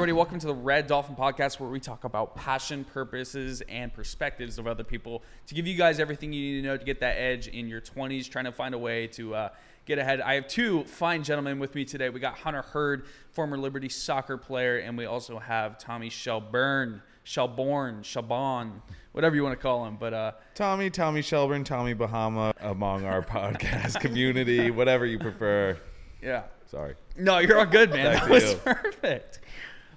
[0.00, 0.16] everybody?
[0.16, 4.66] Welcome to the Red Dolphin Podcast, where we talk about passion, purposes, and perspectives of
[4.66, 7.48] other people to give you guys everything you need to know to get that edge
[7.48, 9.48] in your 20s, trying to find a way to uh,
[9.84, 10.22] get ahead.
[10.22, 12.08] I have two fine gentlemen with me today.
[12.08, 18.00] We got Hunter Heard, former Liberty soccer player, and we also have Tommy Shelburne, Shelbourne,
[18.00, 18.80] Shelbon,
[19.12, 19.98] whatever you want to call him.
[20.00, 25.76] But uh, Tommy, Tommy Shelburne, Tommy Bahama among our podcast community, whatever you prefer.
[26.22, 26.94] yeah, Sorry.
[27.16, 28.14] No, you're all good, man.
[28.14, 28.56] Back that was you.
[28.58, 29.40] perfect.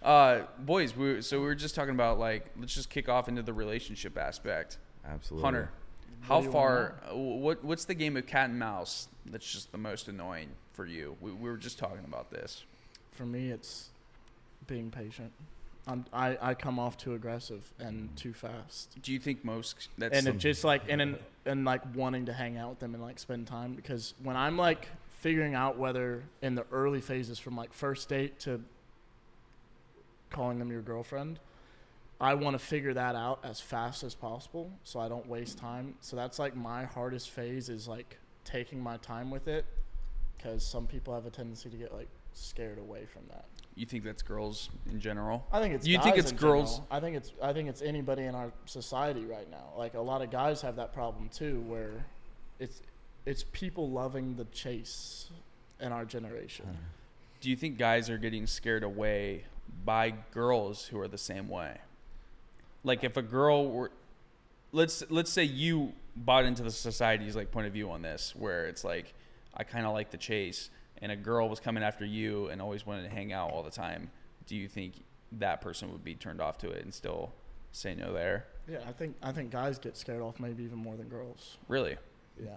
[0.04, 3.42] Uh, boys, we, so we were just talking about like let's just kick off into
[3.42, 4.78] the relationship aspect.
[5.07, 5.46] Absolutely.
[5.46, 5.70] Hunter,
[6.21, 6.96] how far?
[7.10, 10.86] uh, What what's the game of cat and mouse that's just the most annoying for
[10.86, 11.16] you?
[11.21, 12.64] We, we were just talking about this.
[13.11, 13.89] For me, it's
[14.68, 15.32] being patient.
[15.86, 20.18] I'm, I I come off too aggressive and too fast, Do you think most that's
[20.18, 23.04] and it just like and in, and like wanting to hang out with them and
[23.04, 24.88] like spend time because when I'm like
[25.20, 28.61] figuring out whether in the early phases from like first date to
[30.33, 31.39] calling them your girlfriend,
[32.19, 35.95] I want to figure that out as fast as possible so I don't waste time.
[36.02, 39.66] So that's like my hardest phase is like taking my time with it
[40.38, 43.45] because some people have a tendency to get like scared away from that.
[43.75, 45.45] you think that's girls in general?
[45.52, 46.88] I think it's You think it's in girls- general.
[46.91, 49.73] I think it's I think it's anybody in our society right now.
[49.77, 52.05] Like a lot of guys have that problem too where
[52.59, 52.81] it's
[53.25, 55.30] it's people loving the chase
[55.80, 56.65] in our generation.
[56.65, 56.75] Hmm.
[57.41, 59.45] Do you think guys are getting scared away
[59.86, 61.78] by girls who are the same way?
[62.83, 63.92] Like if a girl were
[64.72, 68.66] let's let's say you bought into the society's like point of view on this where
[68.66, 69.14] it's like
[69.55, 70.70] I kind of like the chase
[71.02, 73.72] and a girl was coming after you and always wanted to hang out all the
[73.72, 74.09] time.
[74.47, 77.31] Do you think that person would be turned off to it and still
[77.72, 78.45] say no there?
[78.70, 81.58] Yeah, I think I think guys get scared off maybe even more than girls.
[81.67, 81.98] Really?
[82.42, 82.55] Yeah.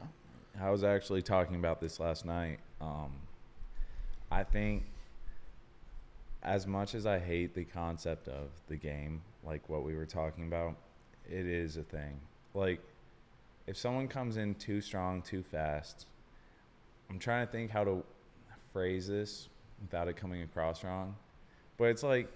[0.61, 2.59] I was actually talking about this last night.
[2.81, 3.13] Um,
[4.31, 4.85] I think,
[6.43, 10.47] as much as I hate the concept of the game, like what we were talking
[10.47, 10.77] about,
[11.29, 12.21] it is a thing.
[12.55, 12.81] Like,
[13.67, 16.07] if someone comes in too strong, too fast,
[17.11, 18.05] I'm trying to think how to
[18.73, 19.49] phrase this
[19.81, 21.17] without it coming across wrong.
[21.77, 22.29] But it's like,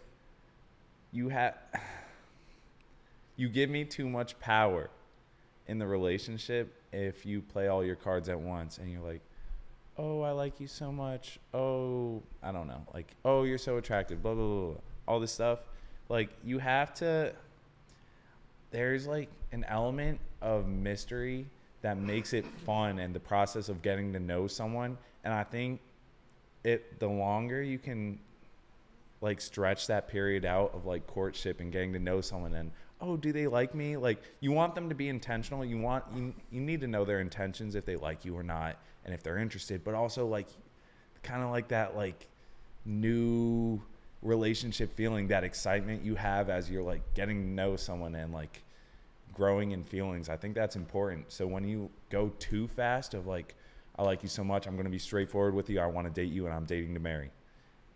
[1.13, 1.55] you have,
[3.37, 4.91] you give me too much power
[5.69, 9.21] in the relationship if you play all your cards at once and you're like,
[10.01, 11.39] oh, I like you so much.
[11.53, 12.87] Oh, I don't know.
[12.95, 14.81] Like, oh, you're so attractive, blah, blah, blah, blah.
[15.07, 15.61] All this stuff.
[16.09, 17.35] Like, you have to,
[18.71, 21.47] there's like an element of mystery
[21.83, 24.97] that makes it fun and the process of getting to know someone.
[25.23, 25.81] And I think
[26.65, 28.19] it, the longer you can
[29.21, 32.71] like stretch that period out of like courtship and getting to know someone and
[33.03, 36.33] oh do they like me like you want them to be intentional you want you,
[36.51, 38.79] you need to know their intentions if they like you or not
[39.11, 40.49] and if they're interested but also like
[41.23, 42.29] kind of like that like
[42.85, 43.81] new
[44.23, 48.63] relationship feeling that excitement you have as you're like getting to know someone and like
[49.35, 53.55] growing in feelings i think that's important so when you go too fast of like
[53.99, 56.13] i like you so much i'm going to be straightforward with you i want to
[56.13, 57.31] date you and i'm dating to marry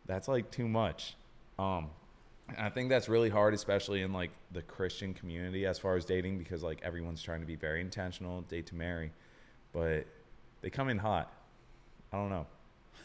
[0.07, 1.17] that's like too much.
[1.59, 1.91] Um,
[2.59, 6.39] I think that's really hard, especially in like the Christian community as far as dating,
[6.39, 9.13] because like everyone's trying to be very intentional, date to marry,
[9.73, 10.07] but
[10.65, 11.31] they come in hot.
[12.11, 12.47] I don't know.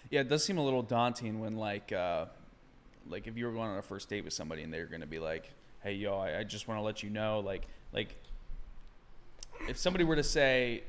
[0.09, 2.28] Yeah, it does seem a little daunting when like uh
[3.09, 5.20] like if you were going on a first date with somebody and they're gonna be
[5.20, 5.52] like,
[5.84, 8.16] Hey yo, I, I just wanna let you know, like like
[9.68, 10.84] if somebody were to say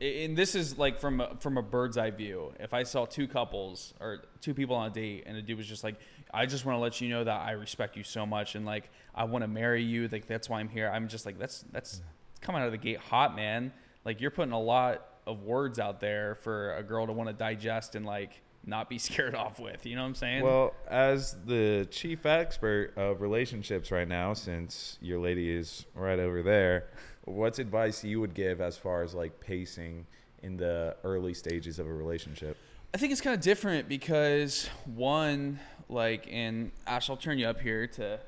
[0.00, 2.52] and this is like from a, from a bird's eye view.
[2.58, 5.66] If I saw two couples or two people on a date, and a dude was
[5.66, 5.96] just like,
[6.32, 8.90] "I just want to let you know that I respect you so much, and like
[9.12, 10.06] I want to marry you.
[10.06, 12.00] Like that's why I'm here." I'm just like, "That's that's
[12.40, 13.72] coming out of the gate hot, man.
[14.04, 17.34] Like you're putting a lot of words out there for a girl to want to
[17.34, 19.84] digest and like not be scared off with.
[19.86, 20.42] You know what I'm saying?
[20.42, 26.42] Well, as the chief expert of relationships right now, since your lady is right over
[26.42, 26.88] there,
[27.24, 30.06] what's advice you would give as far as like pacing
[30.42, 32.56] in the early stages of a relationship?
[32.94, 37.60] I think it's kind of different because one, like, and Ash, I'll turn you up
[37.60, 38.18] here to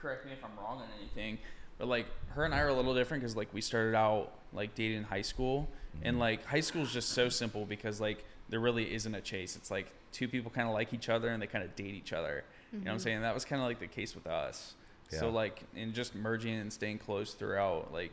[0.00, 1.38] correct me if I'm wrong on anything,
[1.80, 4.76] but like, her and I are a little different because like we started out like
[4.76, 5.68] dating in high school,
[6.02, 9.56] and like high school is just so simple because like there really isn't a chase.
[9.56, 12.12] It's like two people kind of like each other and they kind of date each
[12.12, 12.44] other.
[12.72, 13.22] You know what I'm saying?
[13.22, 14.74] That was kind of like the case with us.
[15.08, 18.12] So like, in just merging and staying close throughout, like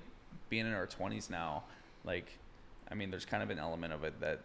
[0.50, 1.64] being in our 20s now,
[2.04, 2.32] like,
[2.90, 4.40] I mean, there's kind of an element of it that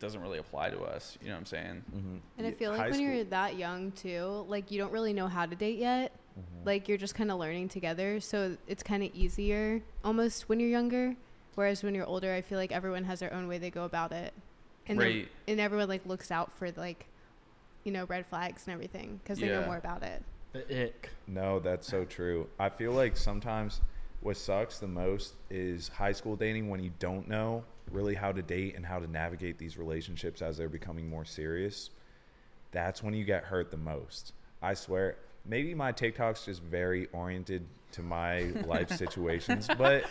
[0.00, 1.16] doesn't really apply to us.
[1.20, 1.84] You know what I'm saying?
[1.94, 2.16] Mm-hmm.
[2.38, 5.46] And I feel like when you're that young too, like you don't really know how
[5.46, 6.12] to date yet.
[6.38, 6.66] Mm-hmm.
[6.66, 10.68] Like you're just kind of learning together, so it's kind of easier almost when you're
[10.70, 11.14] younger.
[11.54, 14.10] Whereas when you're older, I feel like everyone has their own way they go about
[14.12, 14.34] it,
[14.88, 15.28] and they're- Right.
[15.46, 17.06] and everyone like looks out for like
[17.84, 19.60] you know, red flags and everything because they Yeah.
[19.60, 20.22] know more about it.
[20.54, 21.10] The ick.
[21.26, 22.48] No, that's so true.
[22.58, 23.82] I feel like sometimes
[24.22, 28.40] what sucks the most is high school dating when you don't know really how to
[28.40, 31.90] date and how to navigate these relationships as they're becoming more serious.
[32.72, 34.32] That's when you get hurt the most.
[34.62, 40.04] I swear, maybe my TikTok's just very oriented to my life situations, but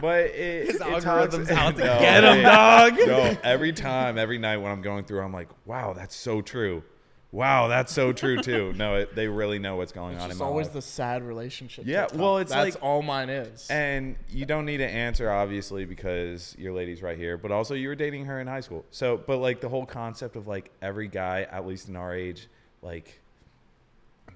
[0.00, 2.94] but it, His it algorithm's talks- out to No, get him, it- dog.
[2.98, 6.82] No, every time, every night when I'm going through, I'm like, wow, that's so true.
[7.30, 8.72] Wow, that's so true too.
[8.72, 10.74] No, it, they really know what's going It's on in just my always life.
[10.76, 11.84] the sad relationship.
[11.86, 12.18] Yeah, TikTok.
[12.20, 13.68] well, it's that's like- all mine is.
[13.70, 17.88] And you don't need to answer obviously because your lady's right here, but also you
[17.88, 18.84] were dating her in high school.
[18.90, 22.48] So, but like the whole concept of like every guy, at least in our age,
[22.80, 23.20] like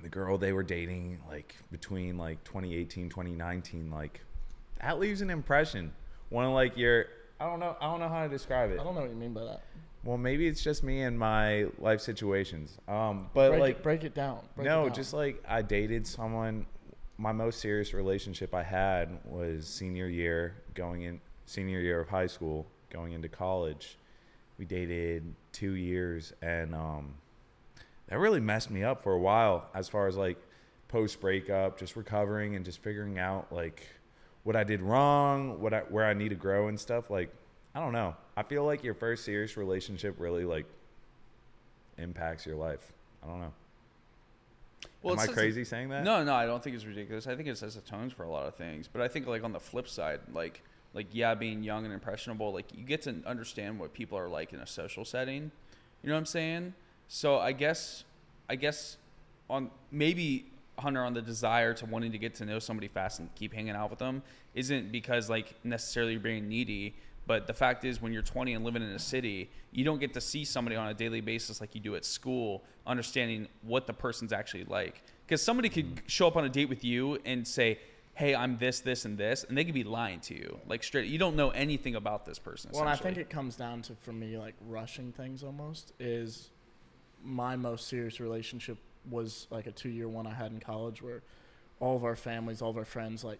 [0.02, 4.20] the girl they were dating like between like 2018, 2019, like
[4.80, 5.92] that leaves an impression.
[6.28, 7.06] One of like your
[7.40, 8.80] I don't know I don't know how to describe it.
[8.80, 9.62] I don't know what you mean by that.
[10.04, 12.76] Well, maybe it's just me and my life situations.
[12.88, 14.40] Um, but break like it, break it down.
[14.56, 14.94] Break no, it down.
[14.94, 16.66] just like I dated someone.
[17.18, 22.26] My most serious relationship I had was senior year, going in senior year of high
[22.26, 23.96] school, going into college.
[24.58, 27.14] We dated two years, and um,
[28.08, 29.68] that really messed me up for a while.
[29.74, 30.38] As far as like
[30.88, 33.86] post breakup, just recovering and just figuring out like
[34.44, 37.10] what I did wrong, what I where I need to grow and stuff.
[37.10, 37.32] Like
[37.74, 38.14] I don't know.
[38.36, 40.66] I feel like your first serious relationship really like
[41.98, 42.92] impacts your life.
[43.22, 43.52] I don't know.
[45.02, 46.04] Well, Am I crazy saying that?
[46.04, 47.26] No, no, I don't think it's ridiculous.
[47.26, 48.88] I think it sets the tones for a lot of things.
[48.92, 50.62] But I think like on the flip side, like
[50.94, 54.52] like yeah, being young and impressionable, like you get to understand what people are like
[54.52, 55.50] in a social setting.
[56.02, 56.74] You know what I'm saying?
[57.14, 58.04] So I guess
[58.48, 58.96] I guess
[59.50, 60.46] on maybe
[60.78, 63.76] Hunter on the desire to wanting to get to know somebody fast and keep hanging
[63.76, 64.22] out with them
[64.54, 66.94] isn't because like necessarily you're being needy.
[67.26, 70.14] But the fact is, when you're 20 and living in a city, you don't get
[70.14, 73.92] to see somebody on a daily basis like you do at school, understanding what the
[73.92, 75.02] person's actually like.
[75.26, 76.06] Because somebody could mm-hmm.
[76.06, 77.78] show up on a date with you and say,
[78.14, 81.08] "Hey, I'm this, this, and this," and they could be lying to you, like straight.
[81.08, 82.70] You don't know anything about this person.
[82.72, 86.51] Well, I think it comes down to for me like rushing things almost is
[87.24, 88.78] my most serious relationship
[89.10, 91.22] was like a two year one I had in college where
[91.80, 93.38] all of our families, all of our friends like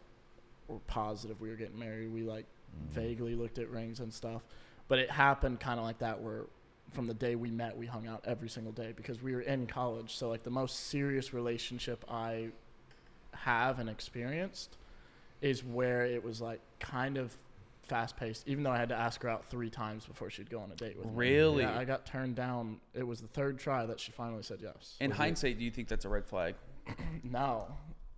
[0.69, 2.13] were positive we were getting married.
[2.13, 2.95] We like mm-hmm.
[2.95, 4.43] vaguely looked at rings and stuff.
[4.89, 6.47] But it happened kind of like that where
[6.93, 9.67] from the day we met we hung out every single day because we were in
[9.67, 10.15] college.
[10.17, 12.49] So like the most serious relationship I
[13.35, 14.77] have and experienced
[15.41, 17.37] is where it was like kind of
[17.83, 20.61] fast paced, even though I had to ask her out three times before she'd go
[20.61, 21.13] on a date with me.
[21.15, 21.63] Really?
[21.65, 22.81] Yeah, I got turned down.
[22.95, 24.97] It was the third try that she finally said yes.
[25.01, 26.55] in Was it- hindsight, do you think that's a red flag?
[27.25, 27.67] No.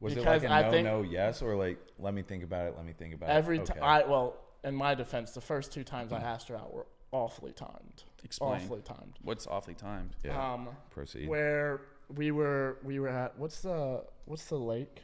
[0.00, 2.42] Was Because it like a I no, think- no, yes, or like let me think
[2.44, 2.74] about it?
[2.76, 3.64] Let me think about Every it.
[3.66, 3.86] time, Okay.
[3.86, 7.52] I well, in my defense, the first two times I asked her out were awfully
[7.52, 8.02] timed.
[8.22, 8.52] Explain.
[8.62, 9.14] Awfully timed.
[9.22, 10.16] What's awfully timed?
[10.24, 10.52] yeah.
[10.54, 11.28] Um, proceed.
[11.28, 11.82] where
[12.16, 15.02] we were, we were at what's the what's the lake?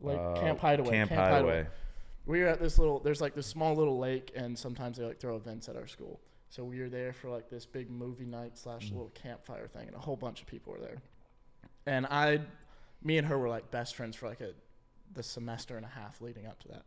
[0.00, 0.88] Like Uh, Camp Hydaway.
[0.90, 1.66] Camp Hydaway.
[2.26, 5.18] We were at this little there's like this small little lake and sometimes they like
[5.18, 6.20] throw events at our school.
[6.48, 8.92] So we were there for like this big movie night slash Mm.
[8.92, 10.98] little campfire thing and a whole bunch of people were there.
[11.86, 12.40] And i
[13.02, 14.52] me and her were like best friends for like a
[15.14, 16.84] the semester and a half leading up to that.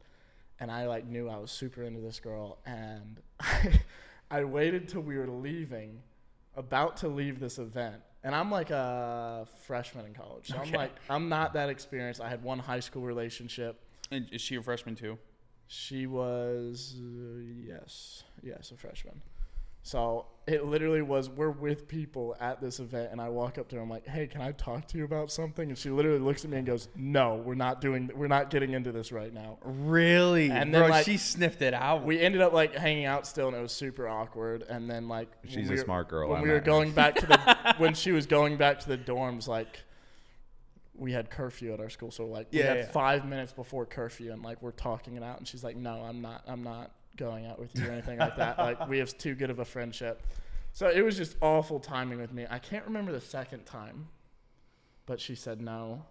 [0.59, 3.79] And i like knew i was super into this girl and i,
[4.31, 6.01] I waited till we were leaving
[6.55, 8.01] about to leave this event.
[8.23, 12.21] And i'm like a freshman in college so i'm like i'm not that experienced.
[12.21, 15.17] I had one high school relationship And is she a freshman too?
[15.67, 19.21] she was uh, yes, yes, a freshman.
[19.81, 23.75] So it literally was we're with people at this event, and I walk up to
[23.77, 23.81] her.
[23.81, 26.51] I'm like, "Hey, can I talk to you about something?" And she literally looks at
[26.51, 28.09] me and goes, "No, we're not doing.
[28.15, 30.49] We're not getting into this right now." Really?
[30.51, 32.05] And Bro, then, like, she sniffed it out.
[32.05, 34.63] We ended up like hanging out still, and it was super awkward.
[34.69, 36.29] And then like She's we a were- smart girl.
[36.29, 38.97] When I we were going back to the when she was going back to the
[38.97, 39.81] dorms, like
[40.95, 42.85] we had curfew at our school, so like we had yeah.
[42.85, 46.21] five minutes before curfew, and like we're talking it out, and she's like, "No, I'm
[46.21, 46.43] not.
[46.47, 48.57] I'm not going out with you or anything like that.
[48.57, 50.25] Like we have too good of a friendship."
[50.73, 52.45] So it was just awful timing with me.
[52.49, 54.07] I can't remember the second time,
[55.05, 56.05] but she said no.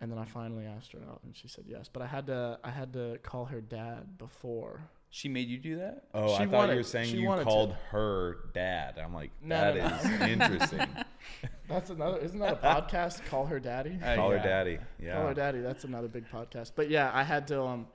[0.00, 1.88] And then I finally asked her out, and she said yes.
[1.92, 4.80] But I had to, I had to call her dad before.
[5.14, 6.04] She made you do that?
[6.14, 7.50] Oh, She I thought wanted- you were saying you wanted to.
[7.50, 8.98] called her dad.
[8.98, 10.88] I'm like, No, that no, is interesting.
[11.68, 12.18] That's another.
[12.18, 13.22] Isn't that a podcast?
[13.26, 13.98] Call her daddy.
[14.02, 14.38] Uh, Call yeah.
[14.38, 14.78] her daddy.
[14.98, 15.16] Yeah.
[15.16, 15.60] Call her daddy.
[15.60, 16.72] That's another big podcast.
[16.74, 17.62] But yeah, I had to.
[17.62, 17.86] Um,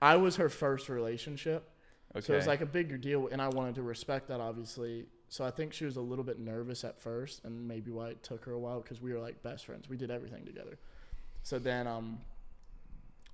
[0.00, 1.68] I was her first relationship,
[2.16, 2.24] Okay.
[2.26, 5.06] so it was like a bigger deal, and I wanted to respect that, obviously.
[5.28, 8.22] So I think she was a little bit nervous at first, and maybe why it
[8.22, 9.88] took her a while because we were like best friends.
[9.88, 10.78] We did everything together.
[11.42, 12.18] So then, um,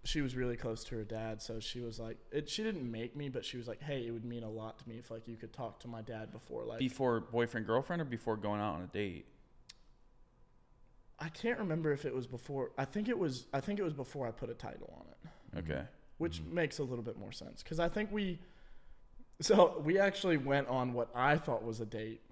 [0.08, 2.48] she was really close to her dad, so she was like, it.
[2.48, 4.88] She didn't make me, but she was like, hey, it would mean a lot to
[4.88, 6.78] me if like you could talk to my dad before, like.
[6.78, 9.26] before boyfriend girlfriend or before going out on a date?
[11.18, 12.70] I can't remember if it was before.
[12.78, 13.46] I think it was.
[13.52, 15.84] I think it was before I put a title on it, Okay.
[16.16, 16.52] which Mhm.
[16.52, 18.38] makes a little bit more sense because I think we.
[19.40, 22.22] So we actually went on what I thought was a date,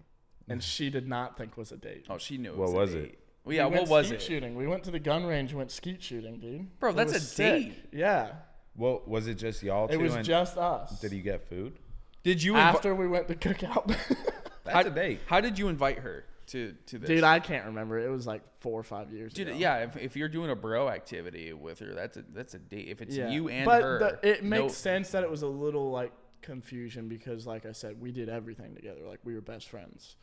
[0.49, 2.06] and she did not think was a date.
[2.09, 2.52] Oh, she knew.
[2.52, 3.18] It What was, a was it?
[3.47, 3.57] Date.
[3.57, 3.65] Well, yeah.
[3.67, 4.23] We What went was skeet it?
[4.23, 4.55] Shooting.
[4.57, 5.50] We went to the gun range.
[5.50, 6.79] and Went skeet shooting, dude.
[6.81, 7.62] Bro, It that's was a sick.
[7.65, 7.75] date.
[7.93, 8.33] Yeah,
[8.76, 9.95] Well, was it just y'all two?
[9.95, 11.00] it was and just us.
[11.00, 11.79] did he get food?
[12.23, 12.55] Did you?
[12.55, 13.87] Invi- After we went to cookout.
[14.65, 15.21] That's How- a date.
[15.26, 17.07] how did you invite her to to this?
[17.09, 18.00] Dude, I can't remember.
[18.00, 19.45] It was like four or five years ago.
[19.45, 19.59] Dude, ago.
[19.59, 19.76] yeah.
[19.85, 22.88] If, if you're doing a bro activity with her, that's a that's a date.
[22.88, 23.31] If it's Yeah.
[23.31, 26.12] you and but her, the- it makes no- sense that it was a little like
[26.43, 29.00] confusion because, like I said, we did everything together.
[29.07, 30.17] Like we were best friends.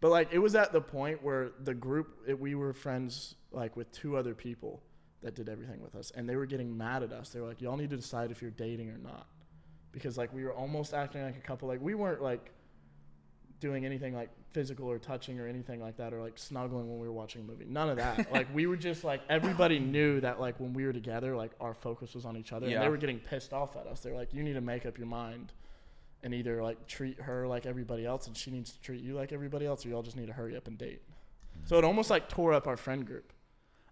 [0.00, 3.76] But like it was at the point where the group it, we were friends like
[3.76, 4.82] with two other people
[5.22, 7.30] that did everything with us, and they were getting mad at us.
[7.30, 9.26] They were like, "Y'all need to decide if you're dating or not,"
[9.92, 11.68] because like we were almost acting like a couple.
[11.68, 12.50] Like we weren't like
[13.58, 17.06] doing anything like physical or touching or anything like that or like snuggling when we
[17.06, 17.64] were watching a movie.
[17.66, 18.30] None of that.
[18.32, 21.72] like we were just like everybody knew that like when we were together, like our
[21.72, 22.68] focus was on each other.
[22.68, 22.74] yeah.
[22.76, 24.00] And they were getting pissed off at us.
[24.00, 25.52] They're like, You need to make up your mind
[26.26, 29.32] and either like treat her like everybody else and she needs to treat you like
[29.32, 31.00] everybody else or y'all just need to hurry up and date.
[31.66, 33.32] So it almost like tore up our friend group.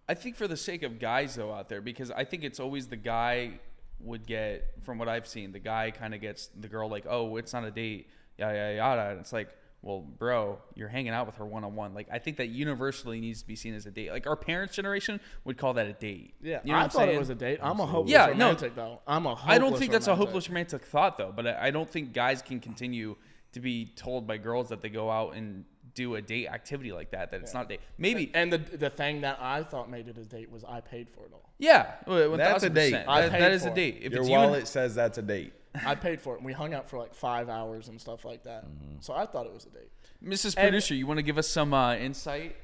[0.09, 2.88] I think for the sake of guys though out there, because I think it's always
[2.88, 3.61] the guy
[4.00, 7.37] would get from what I've seen, the guy kind of gets the girl like, oh,
[7.37, 9.11] it's not a date, yada yada yada.
[9.12, 9.49] And it's like,
[9.85, 11.93] well, bro, you're hanging out with her one on one.
[11.93, 14.11] Like I think that universally needs to be seen as a date.
[14.11, 16.33] Like our parents' generation would call that a date.
[16.43, 16.61] Yeah.
[16.64, 17.17] you know I what I'm thought saying?
[17.17, 17.59] it was a date.
[17.62, 18.31] I'm a hopeless Yeah, no.
[18.33, 19.00] romantic though.
[19.07, 21.71] I'm a hopeless I don't think that's a hopeless romantic thought though, but I I
[21.71, 23.14] don't think guys can continue
[23.53, 25.64] to be told by girls that they go out and
[25.95, 27.81] do a date activity like that that it's not a date.
[27.99, 31.09] Maybe And the the thing that I thought made it a date was I paid
[31.11, 31.50] for it all.
[31.59, 32.95] yeah, one That's a date.
[33.07, 33.76] I That- paid that is a for it.
[33.76, 33.99] date.
[34.00, 35.53] If Your it's you and- wallet says that's a date.
[35.85, 36.38] I paid for it.
[36.38, 38.64] And we hung out for like five hours and stuff like that.
[39.00, 39.90] So I thought it was a date.
[40.25, 40.54] Mrs.
[40.57, 42.57] And- Producer, you want to give us some uh, insight?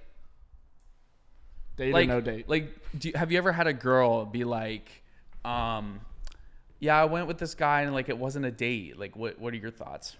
[1.76, 2.48] Date like, or no date.
[2.48, 5.02] Like, do you, have you ever had a girl be like,
[5.46, 6.00] um,
[6.78, 9.54] "Yeah, I went with this guy and like it wasn't a date." Like, what what
[9.54, 10.16] are your thoughts?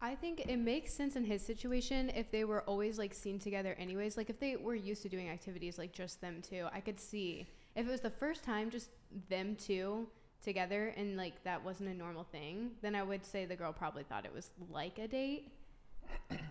[0.00, 3.76] I think it makes sense in his situation if they were always like seen together
[3.78, 4.16] anyways.
[4.16, 7.46] Like if they were used to doing activities like just them two, I could see.
[7.76, 8.88] If it was the first time just
[9.28, 10.08] them two
[10.42, 14.02] together and like that wasn't a normal thing, then I would say the girl probably
[14.02, 15.52] thought it was like a date.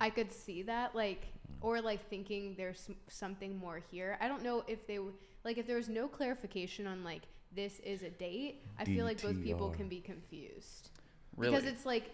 [0.02, 1.26] I could see that like
[1.62, 4.18] or like thinking there's something more here.
[4.22, 7.24] I don't know if they w- like if there was no clarification on like
[7.56, 9.78] this is a date, I feel like both people DTR.
[9.78, 10.90] can be confused.
[11.36, 11.56] Really?
[11.56, 12.12] Because it's like,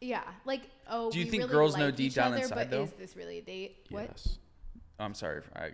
[0.00, 1.10] yeah, like oh.
[1.10, 2.84] Do you we think really girls know like deep each down other, inside, but though?
[2.84, 3.86] Is this really a date?
[3.90, 4.02] What?
[4.10, 4.38] Yes.
[4.98, 5.70] I'm sorry, I, I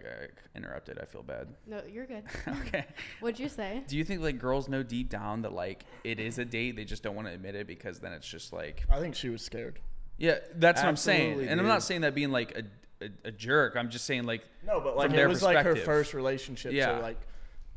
[0.57, 0.99] interrupted.
[1.01, 1.49] I feel bad.
[1.67, 2.25] No, you're good.
[2.67, 2.87] okay.
[3.21, 3.83] What'd you say?
[3.87, 6.77] Do you think like girls know deep down that like it is a date?
[6.77, 9.29] They just don't want to admit it because then it's just like, I think she
[9.29, 9.79] was scared.
[10.17, 11.33] yeah, that's what I'm saying.
[11.33, 13.77] Absolutely, And I'm not saying that being like a, a, a jerk.
[13.77, 16.73] I'm just saying like No, but like From it was like her first relationship.
[16.73, 16.97] Yeah.
[16.97, 17.19] So like,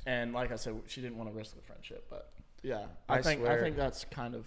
[0.05, 2.05] and like I said, she didn't want to risk the friendship.
[2.09, 2.31] But
[2.62, 4.45] yeah, I, I think I think that's kind of.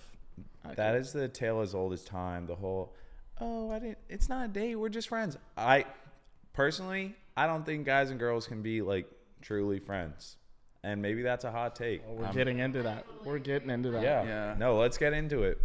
[0.64, 1.00] That accurate.
[1.00, 2.46] is the tale as old as time.
[2.46, 2.94] The whole,
[3.40, 3.98] oh, I didn't.
[4.08, 4.74] It's not a date.
[4.76, 5.38] We're just friends.
[5.56, 5.84] I
[6.56, 9.06] personally, I don't think guys and girls can be like
[9.42, 10.36] truly friends.
[10.82, 12.04] And maybe that's a hot take.
[12.06, 13.04] Well, we're I'm- getting into that.
[13.24, 14.02] We're getting into that.
[14.02, 14.24] yeah.
[14.24, 14.54] Yeah.
[14.58, 15.58] No, let's get into it.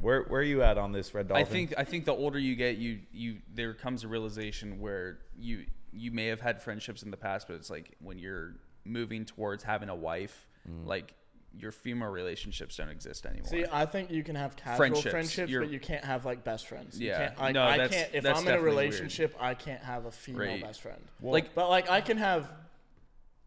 [0.00, 1.46] Where where are you at on this, Red Dolphin?
[1.46, 5.18] I think I think the older you get, you you there comes a realization where
[5.38, 9.24] you you may have had friendships in the past, but it's like when you're moving
[9.24, 10.86] towards having a wife, Mm.
[10.86, 11.14] like
[11.58, 13.48] your female relationships don't exist anymore.
[13.48, 16.66] See, I think you can have casual Friendships, friendships, but you can't have like best
[16.68, 16.98] friends.
[17.00, 17.18] You Yeah.
[17.28, 18.14] can't, like, No, I that's- can't.
[18.14, 18.84] If that's I'm in a definitely weird.
[18.92, 20.62] relationship, I can't have a female Right.
[20.62, 21.02] best friend.
[21.20, 22.50] Well, like But like I can have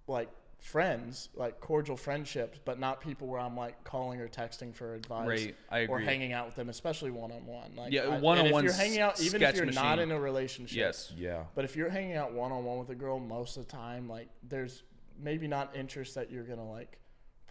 [0.07, 0.29] like
[0.59, 5.27] friends, like cordial friendships, but not people where I'm like calling or texting for advice
[5.27, 7.75] right, I or hanging out with them, especially one on one.
[7.75, 11.11] Like Yeah, one-on-one If you're hanging out, even if you're not in a relationship, yes,
[11.17, 11.45] yeah.
[11.55, 14.07] But if you're hanging out one on one with a girl most of the time,
[14.07, 14.83] like there's
[15.19, 16.97] maybe not interest that you're gonna like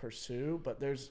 [0.02, 1.10] pursue, but there's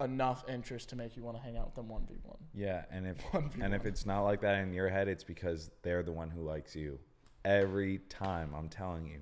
[0.00, 2.38] enough interest to make you want to hang out with them one v one.
[2.54, 3.62] Yeah, and if 1v1.
[3.62, 6.40] and if it's not like that in your head, it's because they're the one who
[6.42, 6.98] likes you.
[7.44, 9.18] Every time, I'm telling you.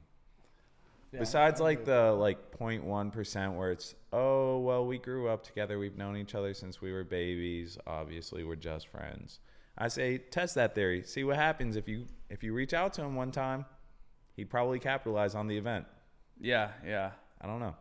[1.13, 5.97] Besides like the like 0.1 percent where it's oh well we grew up together we've
[5.97, 9.41] known each other since we were babies obviously we're just friends
[9.77, 13.03] I say test that theory see what happens if you if you reach out to
[13.03, 13.65] him one time
[14.37, 15.87] he'd probably capitalize on the event
[16.41, 17.11] yeah, yeah.
[17.41, 17.75] I don't know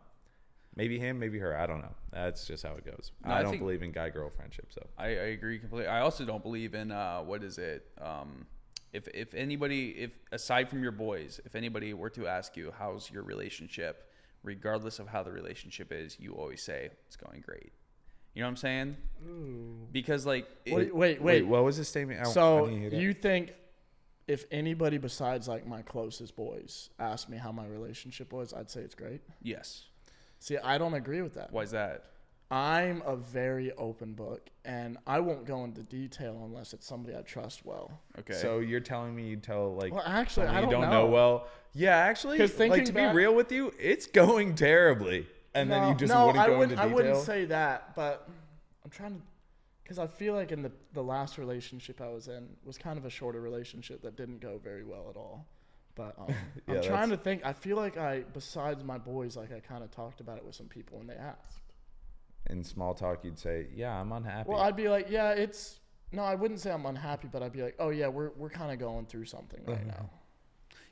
[0.76, 3.42] maybe him maybe her I don't know that's just how it goes No, I, I
[3.42, 5.88] don't believe in guy girl friendship so I, I agree completely.
[5.88, 7.86] I also don't believe in uh, what is it?
[8.00, 8.46] Um,
[8.92, 13.10] if if anybody, if aside from your boys, if anybody were to ask you how's
[13.10, 14.10] your relationship,
[14.42, 17.72] regardless of how the relationship is, you always say it's going great.
[18.34, 18.96] You know what I'm saying?
[19.92, 21.46] Because like, it- Wait, wait, wait wait.
[21.46, 23.54] what was the statement I, I so didn't hear you think
[24.26, 28.80] if anybody besides like my closest boys asked me how my relationship was, I'd say
[28.80, 29.20] it's great.
[29.42, 29.86] Yes.
[30.40, 31.52] See, I don't agree with that.
[31.52, 32.04] Why is that?
[32.50, 37.22] I'm a very open book, and I won't go into detail unless it's somebody I
[37.22, 38.00] trust well.
[38.18, 38.32] Okay.
[38.32, 40.90] So you're telling me you tell like Well, actually, I don't don't know.
[40.90, 41.06] know.
[41.06, 41.46] well?
[41.74, 45.70] Yeah, actually, 'Cause like thinking to back- be real with you, it's going terribly, and
[45.70, 48.28] then you just no, wouldn't I go wouldn't, into I wouldn't say that, but
[48.84, 49.22] I'm trying to,
[49.84, 53.04] because I feel like in the the last relationship I was in was kind of
[53.04, 55.46] a shorter relationship that didn't go very well at all.
[55.94, 56.34] But um,
[56.68, 57.44] Yeah, I'm trying to think.
[57.44, 60.54] I feel like I, besides my boys, like I kind of talked about it with
[60.54, 61.60] some people when they asked.
[62.48, 65.78] In small talk, you'd say, "Yeah, I'm unhappy." Well, I'd be like, yeah, it's
[66.12, 68.72] no, I wouldn't say I'm unhappy, but I'd be like, oh yeah, we're we're kind
[68.72, 70.10] of going through something right now.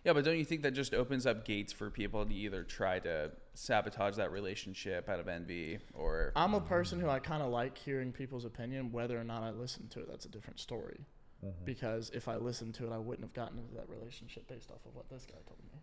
[0.04, 3.00] Yeah, but don't you think that just opens up gates for people to either try
[3.00, 7.50] to sabotage that relationship out of envy or I'm a person who I kind of
[7.50, 10.08] like hearing people's opinion, whether or not I listen to it.
[10.08, 11.00] That's a different story.
[11.44, 11.64] Mm-hmm.
[11.64, 14.84] Because if I listened to it, I wouldn't have gotten into that relationship based off
[14.86, 15.80] of what this guy told me.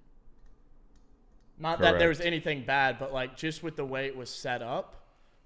[1.57, 4.61] Not that there was anything bad, but like just with the way it was set
[4.61, 4.95] up,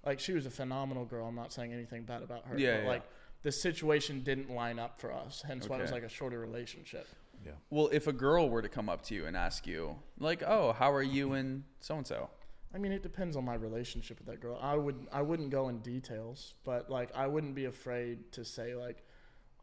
[0.05, 1.27] like she was a phenomenal girl.
[1.27, 2.57] I'm not saying anything bad about her.
[2.57, 2.89] Yeah, but yeah.
[2.89, 3.03] like
[3.43, 5.43] the situation didn't line up for us.
[5.45, 7.07] Hence why it was like a shorter relationship.
[7.45, 7.51] Yeah.
[7.69, 10.73] Well, if a girl were to come up to you and ask you, like, "Oh,
[10.73, 12.29] how are you and so and so?"
[12.73, 14.59] I mean, it depends on my relationship with that girl.
[14.61, 18.75] I would I wouldn't go in details, but like I wouldn't be afraid to say
[18.75, 19.03] like,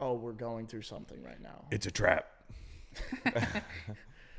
[0.00, 2.26] "Oh, we're going through something right now." it's a trap.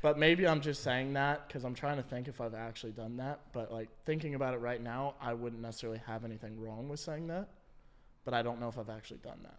[0.00, 3.16] But maybe I'm just saying that because I'm trying to think if I've actually done
[3.16, 3.40] that.
[3.52, 7.26] But like thinking about it right now, I wouldn't necessarily have anything wrong with saying
[7.28, 7.48] that.
[8.24, 9.56] But I don't know if I've actually done that.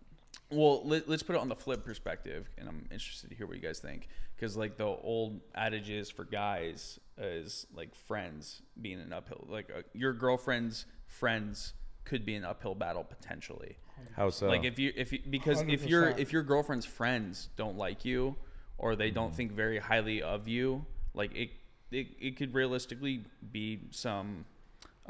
[0.51, 3.56] Well, let, let's put it on the flip perspective, and I'm interested to hear what
[3.56, 4.08] you guys think.
[4.36, 9.82] Because like the old adages for guys is like friends being an uphill, like uh,
[9.94, 11.74] your girlfriend's friends
[12.06, 13.75] could be an uphill battle potentially.
[14.15, 14.48] How so?
[14.48, 16.20] Like if you if you, because if your 100%.
[16.20, 18.36] if your girlfriend's friends don't like you
[18.77, 21.50] or they don't think very highly of you, like it
[21.91, 24.46] it, it could realistically be some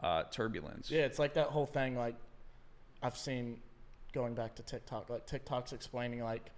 [0.02, 0.90] uh, turbulence.
[0.90, 1.96] Yeah, it's like that whole thing.
[1.96, 2.16] Like
[3.02, 3.60] I've seen
[4.14, 5.10] going back to TikTok.
[5.10, 6.52] Like TikTok's explaining like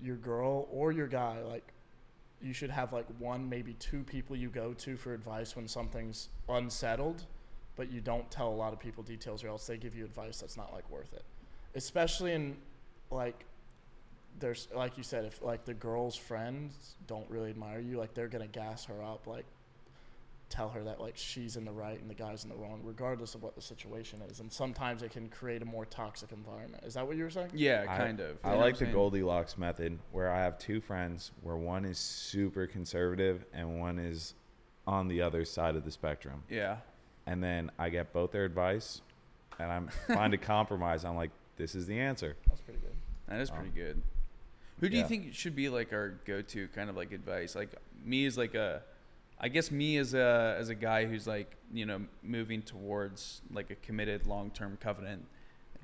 [0.00, 1.40] your girl or your guy.
[1.42, 1.72] Like
[2.40, 6.28] you should have like one, maybe two people you go to for advice when something's
[6.48, 7.24] unsettled,
[7.76, 10.38] but you don't tell a lot of people details, or else they give you advice
[10.40, 11.24] that's not like worth it.
[11.74, 12.56] Especially in
[13.10, 13.44] like
[14.38, 18.28] there's like you said, if like the girl's friends don't really admire you, like they're
[18.28, 19.44] gonna gas her up, like
[20.48, 23.34] tell her that like she's in the right and the guy's in the wrong, regardless
[23.34, 24.40] of what the situation is.
[24.40, 26.84] And sometimes it can create a more toxic environment.
[26.84, 27.48] Is that what you were saying?
[27.54, 28.36] Yeah, I- kind of.
[28.44, 28.84] I You like the?
[28.86, 34.34] Goldilocks method, where I have two friends, where one is super conservative and one is
[34.86, 36.76] on the other side of the spectrum, Yeah.
[37.26, 39.00] And then I get both their advice,
[39.58, 41.04] and I'm find a compromise.
[41.04, 42.36] I'm like, this is the answer.
[42.48, 42.94] That's pretty good.
[43.28, 44.02] That is pretty Um, good.
[44.80, 47.54] Who do you think should be like our go-to kind of like advice?
[47.54, 47.70] Like
[48.04, 48.82] me is like a,
[49.40, 53.70] I guess me as a as a guy who's like you know moving towards like
[53.70, 55.24] a committed long-term covenant.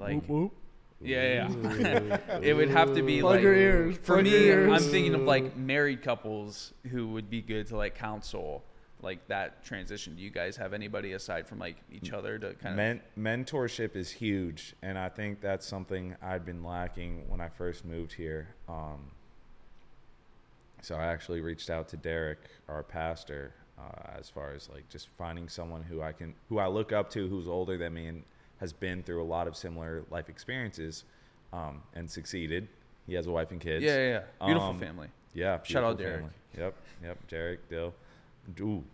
[0.00, 0.52] Like whoop, whoop.
[1.00, 2.18] yeah, yeah.
[2.42, 3.96] it would have to be Plug like your ears.
[3.98, 4.30] for plug me.
[4.30, 4.72] your ears.
[4.84, 8.64] I'm thinking of like married couples who would be good to like counsel
[9.02, 10.16] like that transition.
[10.16, 13.00] Do you guys have anybody aside from like each other to kind of?
[13.18, 18.12] Mentorship is huge, and I think that's something I'd been lacking when I first moved
[18.12, 18.48] here.
[18.68, 19.10] Um,
[20.82, 25.08] so I actually reached out to Derek, our pastor, uh, as far as like just
[25.18, 28.22] finding someone who I can, who I look up to, who's older than me and
[28.60, 31.04] has been through a lot of similar life experiences,
[31.52, 32.68] um, and succeeded.
[33.06, 33.84] He has a wife and kids.
[33.84, 34.08] Yeah, yeah,
[34.40, 34.46] yeah.
[34.46, 35.08] Beautiful Um, family.
[35.32, 35.60] Yeah.
[35.62, 36.16] Shout out Derek.
[36.16, 36.30] family.
[36.58, 36.74] Yep.
[37.04, 37.28] Yep.
[37.28, 37.94] Derek, Dill.
[38.60, 38.84] Ooh,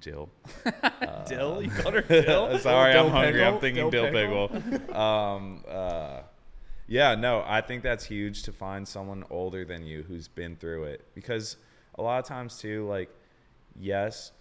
[0.00, 0.28] Jill.
[1.26, 2.58] Dill, you called her Dill.
[2.58, 3.44] Sorry, Dill I'm hungry.
[3.44, 4.96] I'm thinking Dill dill pickle.
[4.96, 6.20] um, uh,
[6.86, 10.84] yeah, no, I think that's huge to find someone older than you who's been through
[10.84, 11.56] it because
[11.96, 13.10] a lot of times too, like,
[13.78, 14.32] yes,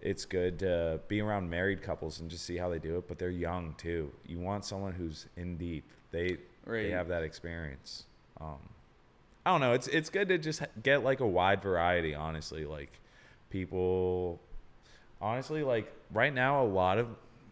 [0.00, 3.18] it's good to be around married couples and just see how they do it, but
[3.18, 4.10] they're young too.
[4.26, 5.84] You want someone who's in deep.
[6.10, 6.84] They Right.
[6.84, 8.04] they have that experience.
[8.40, 8.58] Um,
[9.44, 9.72] I don't know.
[9.72, 12.14] It's it's good to just get like a wide variety.
[12.14, 12.92] Honestly, like
[13.50, 14.40] people
[15.20, 17.08] honestly like right now a lot of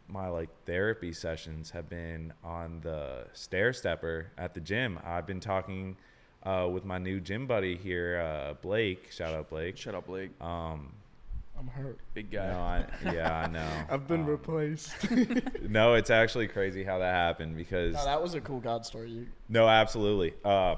[0.09, 5.41] my like therapy sessions have been on the stair stepper at the gym i've been
[5.41, 5.97] talking
[6.45, 10.31] uh, with my new gym buddy here uh, blake shout out blake Shut up, Blake.
[10.41, 10.93] um
[11.59, 11.99] I'm hurt.
[12.15, 12.87] Big no, guy.
[13.05, 14.95] I, yeah i know I've been Um, replaced.
[15.69, 19.27] no it's actually crazy how that happened because no, that was a cool God story.
[19.49, 20.35] No, absolutely.
[20.45, 20.77] Um,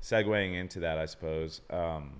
[0.00, 1.60] segueing into that, I suppose.
[1.70, 2.12] Um,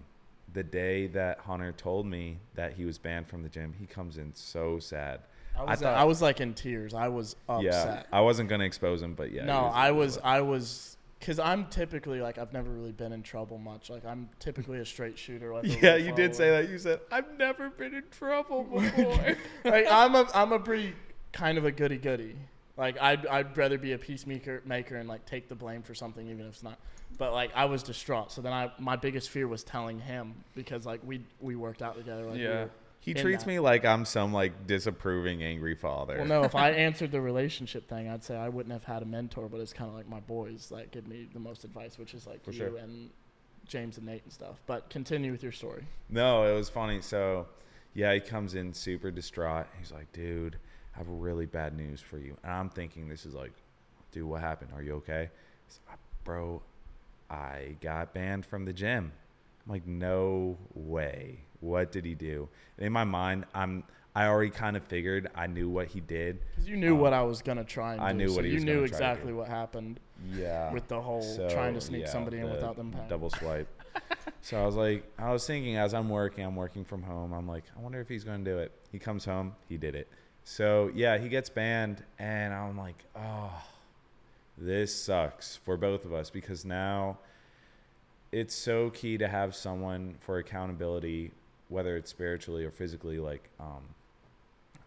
[0.52, 4.18] the day that Hunter told me that he was banned from the gym, he comes
[4.18, 5.20] in so sad.
[5.56, 6.94] I was, uh, thought- I was like in tears.
[6.94, 7.64] I was upset.
[7.64, 9.44] Yeah, I wasn't gonna expose him, but yeah.
[9.44, 13.56] no, I was, I was Cause I'm typically like I've never really been in trouble
[13.56, 13.90] much.
[13.90, 15.54] Like I'm typically a straight shooter.
[15.54, 16.68] Like Yeah, you did say that.
[16.68, 19.36] You said I've never been in trouble before.
[19.64, 20.94] like I'm a I'm a pretty
[21.32, 22.34] kind of a goody goody.
[22.76, 26.28] Like I'd I'd rather be a peacemaker maker and like take the blame for something
[26.28, 26.80] even if it's not.
[27.18, 28.32] But like I was distraught.
[28.32, 31.96] So then I my biggest fear was telling him because like we we worked out
[31.96, 32.26] together.
[32.26, 32.48] Like, Yeah.
[32.64, 32.70] were-
[33.00, 33.50] he treats that.
[33.50, 36.18] me like I'm some like disapproving angry father.
[36.18, 36.44] Well, no.
[36.44, 39.48] If I answered the relationship thing, I'd say I wouldn't have had a mentor.
[39.48, 42.28] But it's kind of like my boys that give me the most advice, which is
[42.28, 42.76] like For you sure.
[42.78, 43.10] and
[43.66, 44.60] James and Nate and stuff.
[44.66, 45.82] But continue with your story.
[46.10, 47.00] No, it was funny.
[47.00, 47.46] So,
[47.94, 49.66] yeah, he comes in super distraught.
[49.80, 50.56] He's like, dude,
[50.94, 52.36] I have really bad news for you.
[52.44, 53.52] And I'm thinking, this is like,
[54.12, 54.70] dude, what happened?
[54.76, 55.28] Are you okay?
[55.66, 56.62] He's like, Bro,
[57.32, 59.10] I got banned from the gym.
[59.66, 61.38] I'm like, no way.
[61.60, 62.48] What did he do?
[62.76, 66.40] And in my mind, I'm, I already kind of figured I knew what he did.
[66.50, 68.18] Because you knew Um, what I was gonna try and I do.
[68.18, 69.98] knew so what he you was knew gonna exactly what happened
[70.34, 70.72] Yeah.
[70.72, 73.08] with the whole So, trying to sneak yeah, somebody in the without them paying.
[73.08, 73.68] Double swipe.
[74.42, 77.32] so I was like, I was thinking as I'm working, I'm working from home.
[77.32, 78.72] I'm like, I wonder if he's going to do it.
[78.90, 80.08] He comes home, he did it.
[80.44, 83.52] So yeah, he gets banned, and I'm like, oh,
[84.58, 87.18] this sucks for both of us because now
[88.30, 91.30] it's so key to have someone for accountability,
[91.68, 93.82] whether it's spiritually or physically, like, um,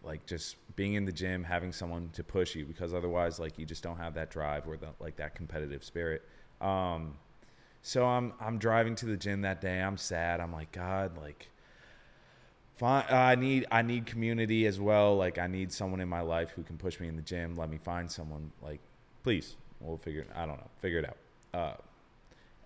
[0.02, 3.66] like just being in the gym, having someone to push you, because otherwise, like, you
[3.66, 6.22] just don't have that drive or the, like that competitive spirit.
[6.60, 7.14] Um,
[7.82, 9.80] so I'm I'm driving to the gym that day.
[9.80, 10.40] I'm sad.
[10.40, 11.48] I'm like, God, like,
[12.76, 13.04] fine.
[13.08, 15.16] I need I need community as well.
[15.16, 17.54] Like, I need someone in my life who can push me in the gym.
[17.54, 18.50] Let me find someone.
[18.60, 18.80] Like,
[19.26, 20.20] please, we'll figure.
[20.20, 20.70] it I don't know.
[20.78, 21.16] Figure it out.
[21.52, 21.74] Uh,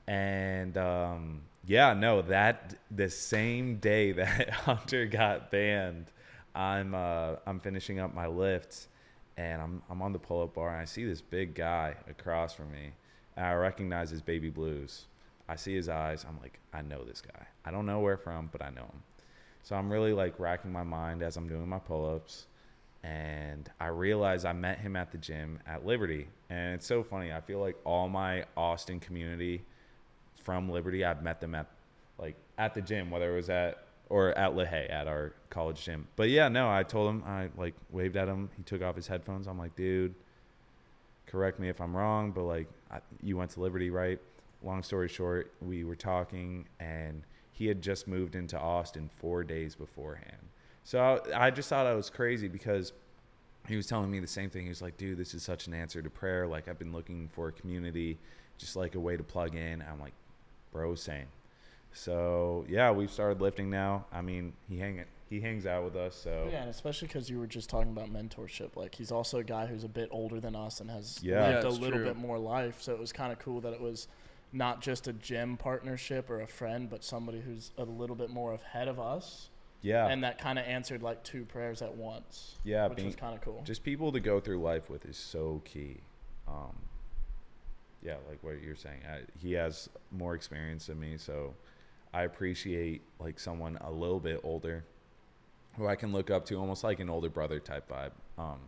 [0.07, 6.12] and um, yeah, no, that the same day that Hunter got banned,
[6.55, 8.88] I'm uh, I'm finishing up my lifts,
[9.38, 12.53] and I'm I'm on the pull up bar, and I see this big guy across
[12.53, 12.90] from me.
[13.38, 15.07] And I recognize his baby blues.
[15.49, 16.27] I see his eyes.
[16.29, 17.46] I'm like, I know this guy.
[17.64, 19.03] I don't know where from, but I know him.
[19.62, 22.49] So I'm really like racking my mind as I'm doing my pull ups.
[23.03, 26.29] And I realized I met him at the gym at Liberty.
[26.51, 27.33] And it's so funny.
[27.33, 29.63] I feel like all my Austin community
[30.35, 31.67] from Liberty, I've met them at
[32.19, 36.07] like at the gym, whether it was at or at LaHaye at our college gym.
[36.17, 38.51] But yeah, no, I told him I like waved at him.
[38.57, 39.47] He took off his headphones.
[39.47, 40.15] I'm like, dude,
[41.27, 44.19] correct me if I'm wrong, but like I, you went to Liberty, right?
[44.63, 49.75] Long story short, we were talking and he had just moved into Austin four days
[49.75, 50.49] beforehand.
[50.85, 52.93] So I, I just thought I was crazy because
[53.69, 54.62] he was telling me the same thing.
[54.64, 56.47] He was like, dude, this is such an answer to prayer.
[56.47, 58.19] Like, I've been looking for a community,
[58.59, 59.83] just like a way to plug in.
[59.83, 60.14] I'm like,
[60.73, 61.27] bro, same.
[61.93, 64.07] So, yeah, we've started lifting now.
[64.12, 66.16] I mean, he hang he hangs out with us.
[66.16, 68.75] So, Yeah, and especially because you were just talking about mentorship.
[68.75, 71.51] Like he's also a guy who's a bit older than us and has Yeah.
[71.51, 72.05] lived a little true.
[72.05, 72.83] bit more life.
[72.83, 74.09] So it was kind of cool that it was
[74.53, 78.55] not just a gym partnership or a friend, but somebody who's a little bit more
[78.55, 79.50] ahead of us,
[79.83, 80.09] yeah.
[80.09, 82.57] and that kind of answered like two prayers at once.
[82.64, 83.62] Yeah, which being- was kind of cool.
[83.64, 85.99] just people to go through life with is so key.
[86.49, 86.77] Um,
[88.03, 89.01] yeah, like what you're saying.
[89.09, 91.55] I, he has more experience than me, so
[92.12, 94.85] I appreciate like someone a little bit older
[95.77, 98.11] who I can look up to, almost like an older brother type vibe.
[98.38, 98.59] Um,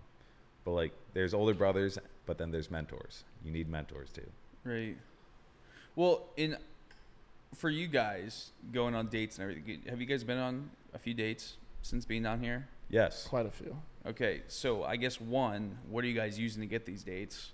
[0.65, 3.25] but like, there's older brothers, but then there's mentors.
[3.45, 4.29] You need mentors too.
[4.65, 4.97] Right.
[5.97, 6.57] Well, in
[7.55, 11.15] for you guys going on dates and everything, have you guys been on a few
[11.15, 12.69] dates since being down here?
[12.89, 13.27] Yes.
[13.27, 13.77] Quite a few.
[14.07, 17.53] Okay, so I guess one, what are you guys using to get these dates?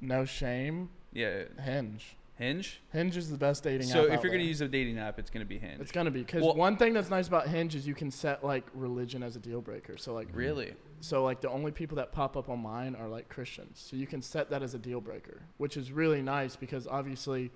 [0.00, 0.90] No shame.
[1.12, 2.16] Yeah, Hinge.
[2.36, 2.80] Hinge.
[2.92, 4.06] Hinge is the best dating So app.
[4.06, 5.80] So if you're gonna use a dating app, it's gonna be Hinge.
[5.80, 8.44] It's gonna be because Well- one thing that's nice about Hinge is you can set
[8.44, 9.96] like religion as a deal breaker.
[9.96, 10.74] So like really.
[11.00, 13.80] so like the only people that pop up on mine are like Christians.
[13.80, 17.50] So you can set that as a deal breaker, which is really nice because obviously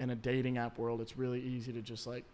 [0.00, 2.24] in a dating app world it's really easy to just like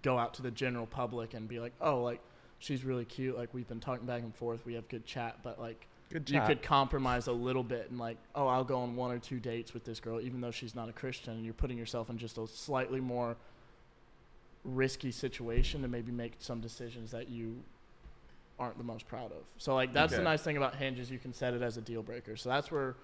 [0.00, 2.20] go out to the general public and be like, "Oh, like
[2.62, 3.36] she's really cute.
[3.36, 4.64] Like we've been talking back and forth.
[4.64, 8.18] We have good chat, but like Good you could compromise a little bit and like,
[8.34, 10.88] oh, I'll go on one or two dates with this girl, even though she's not
[10.88, 13.36] a Christian, and you're putting yourself in just a slightly more
[14.64, 17.62] risky situation to maybe make some decisions that you
[18.58, 19.42] aren't the most proud of.
[19.56, 21.80] So like that's the nice thing about Hinge is you can set it as a
[21.80, 22.36] deal breaker.
[22.36, 22.94] So that's where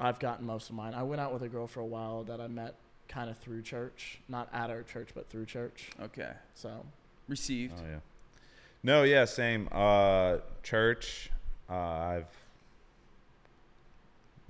[0.00, 0.94] I've gotten most of mine.
[0.94, 2.74] I went out with a girl for a while that I met
[3.08, 5.90] kind of through church, not at our church, but through church.
[6.00, 6.32] Okay.
[6.54, 6.84] So
[7.28, 7.74] Received.
[7.78, 7.98] Oh yeah.
[8.82, 9.68] No, yeah, same.
[9.72, 11.30] Uh, church.
[11.70, 12.26] Uh, I've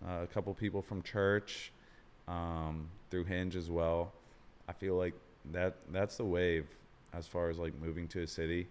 [0.06, 1.72] uh, a couple people from church
[2.26, 4.12] um, through Hinge as well.
[4.68, 5.14] I feel like
[5.52, 6.66] that that's the wave
[7.12, 8.66] as far as like moving to a city.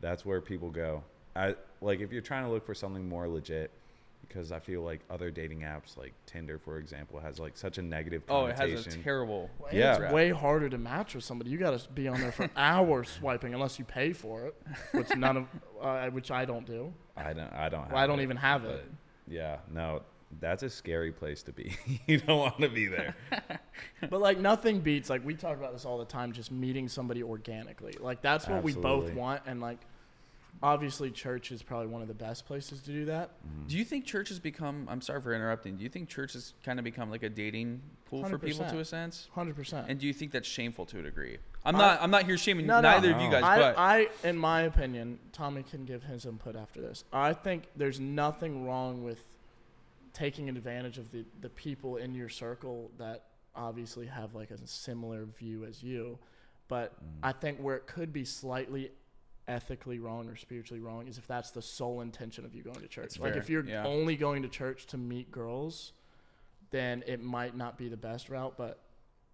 [0.00, 1.02] That's where people go.
[1.34, 3.70] I like if you're trying to look for something more legit.
[4.28, 7.82] Because I feel like other dating apps, like Tinder, for example, has like such a
[7.82, 9.50] negative Oh, it has a terrible.
[9.58, 10.02] Well, Yeah.
[10.02, 11.50] It's way harder to match with somebody.
[11.50, 14.54] You got to be on there for hours swiping unless you pay for it,
[14.92, 15.46] which none of,
[15.80, 16.92] uh, which I don't do.
[17.16, 17.52] I don't.
[17.52, 17.82] I don't.
[17.82, 18.84] Have Well, I don't it, even have it.
[19.28, 19.58] Yeah.
[19.72, 20.02] No.
[20.40, 21.76] That's a scary place to be.
[22.06, 23.14] you don't want to be there.
[24.10, 26.32] But like nothing beats like we talk about this all the time.
[26.32, 27.94] Just meeting somebody organically.
[27.98, 29.42] Like that's what we both want.
[29.46, 29.78] And like,
[30.62, 33.30] obviously, church is probably one of the best places to do that.
[33.30, 33.68] Mm-hmm.
[33.68, 34.86] Do you think church has become?
[34.90, 35.76] I'm sorry for interrupting.
[35.76, 38.74] Do you think church has kind of become like a dating pool for people to
[38.76, 38.80] 100%.
[38.80, 39.28] a sense?
[39.34, 39.86] Hundred percent.
[39.88, 41.38] And do you think that's shameful to a degree?
[41.64, 42.02] I'm I- not.
[42.02, 42.90] I'm not here shaming No, no.
[42.92, 46.56] neither of you guys, I, but I, in my opinion, Tommy can give his input
[46.56, 47.04] after this.
[47.12, 49.22] I think there's nothing wrong with
[50.12, 55.24] taking advantage of the, the people in your circle that obviously have like a similar
[55.24, 56.18] view as you.
[56.68, 57.18] But mm.
[57.22, 58.90] I think where it could be slightly
[59.48, 62.88] ethically wrong or spiritually wrong is if that's the sole intention of you going to
[62.88, 63.04] church.
[63.10, 63.84] That's like fair, if you're yeah.
[63.86, 65.92] only going to church to meet girls,
[66.70, 68.54] then it might not be the best route.
[68.56, 68.80] But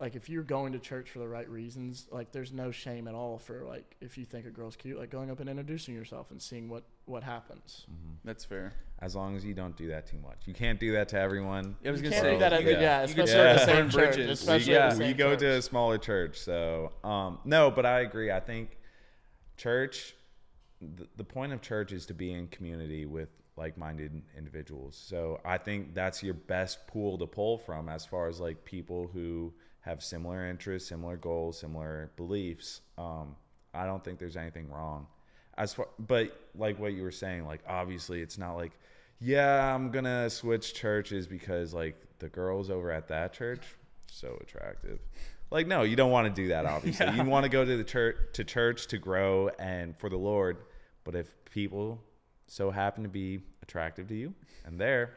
[0.00, 3.14] like if you're going to church for the right reasons, like there's no shame at
[3.14, 6.30] all for like if you think a girl's cute, like going up and introducing yourself
[6.30, 7.86] and seeing what what happens.
[8.24, 8.72] that's fair.
[9.00, 10.38] As long as you don't do that too much.
[10.46, 11.74] You can't do that to everyone.
[11.84, 12.80] I was You gonna can't say do that at the, yeah.
[12.80, 14.14] yeah, You could especially start at the to same burn church.
[14.14, 14.40] bridges.
[14.40, 15.40] Especially yeah, at the same we go church.
[15.40, 16.38] to a smaller church.
[16.38, 18.30] So um, no, but I agree.
[18.30, 18.76] I think
[19.62, 20.14] church.
[20.80, 24.96] The, the point of church is to be in community with like-minded individuals.
[24.96, 29.10] So I think that's your best pool to pull from as far as like people
[29.12, 32.80] who have similar interests, similar goals, similar beliefs.
[32.98, 33.36] Um,
[33.74, 35.06] I don't think there's anything wrong.
[35.58, 38.72] As far, but like what you were saying, like obviously it's not like,
[39.20, 43.62] yeah, I'm gonna switch churches because like the girls over at that church
[44.12, 44.98] so attractive.
[45.52, 46.64] Like no, you don't want to do that.
[46.66, 50.16] Obviously, you want to go to the church to church to grow and for the
[50.16, 50.56] Lord.
[51.04, 52.00] But if people
[52.46, 54.34] so happen to be attractive to you
[54.64, 55.10] and there,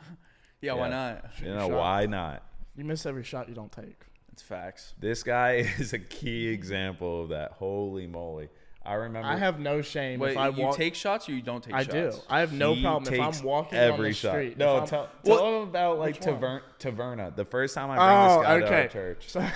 [0.60, 0.94] Yeah, why Yeah.
[0.94, 1.24] not?
[1.40, 1.78] you know shot.
[1.78, 2.42] why not?
[2.76, 4.04] You miss every shot you don't take.
[4.32, 4.94] It's facts.
[4.98, 7.52] This guy is a key example of that.
[7.52, 8.48] Holy moly!
[8.90, 9.28] I remember.
[9.28, 10.76] I have no shame Wait, if I you walk.
[10.76, 11.88] take shots or you don't take shots.
[11.88, 12.16] I shots?
[12.18, 12.22] do.
[12.28, 14.32] I have no He problem if takes I'm walking on every the shot.
[14.32, 14.58] street.
[14.58, 16.60] No, if I'm- tell, Well, him about like which one?
[16.80, 17.36] Taverna.
[17.36, 19.24] The first time I bring Oh, this guy to our church.
[19.28, 19.46] So,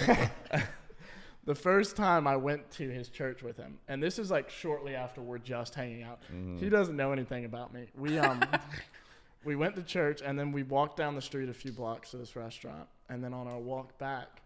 [1.46, 4.94] the first time I went to his church with him, and this is like shortly
[4.94, 6.20] after we're just hanging out.
[6.32, 6.58] Mm-hmm.
[6.58, 7.88] He doesn't know anything about me.
[7.96, 8.40] We um,
[9.44, 12.18] we went to church, and then we walked down the street a few blocks to
[12.18, 14.42] this restaurant, and then on our walk back,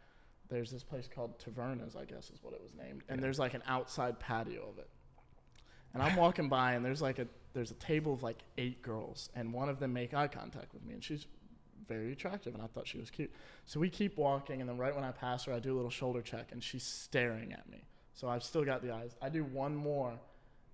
[0.49, 3.55] there's this place called Tavernas, I guess is what it was named, and there's like
[3.55, 4.89] an outside patio of it.
[5.95, 9.31] And I'm walking by, and there's like a there's a table of like eight girls,
[9.35, 11.27] and one of them make eye contact with me, and she's
[11.87, 13.33] very attractive, and I thought she was cute.
[13.67, 15.91] So we keep walking, and then right when I pass her, I do a little
[15.91, 17.85] shoulder check, and she's staring at me.
[18.15, 19.17] So I've still got the eyes.
[19.23, 20.19] I do one more,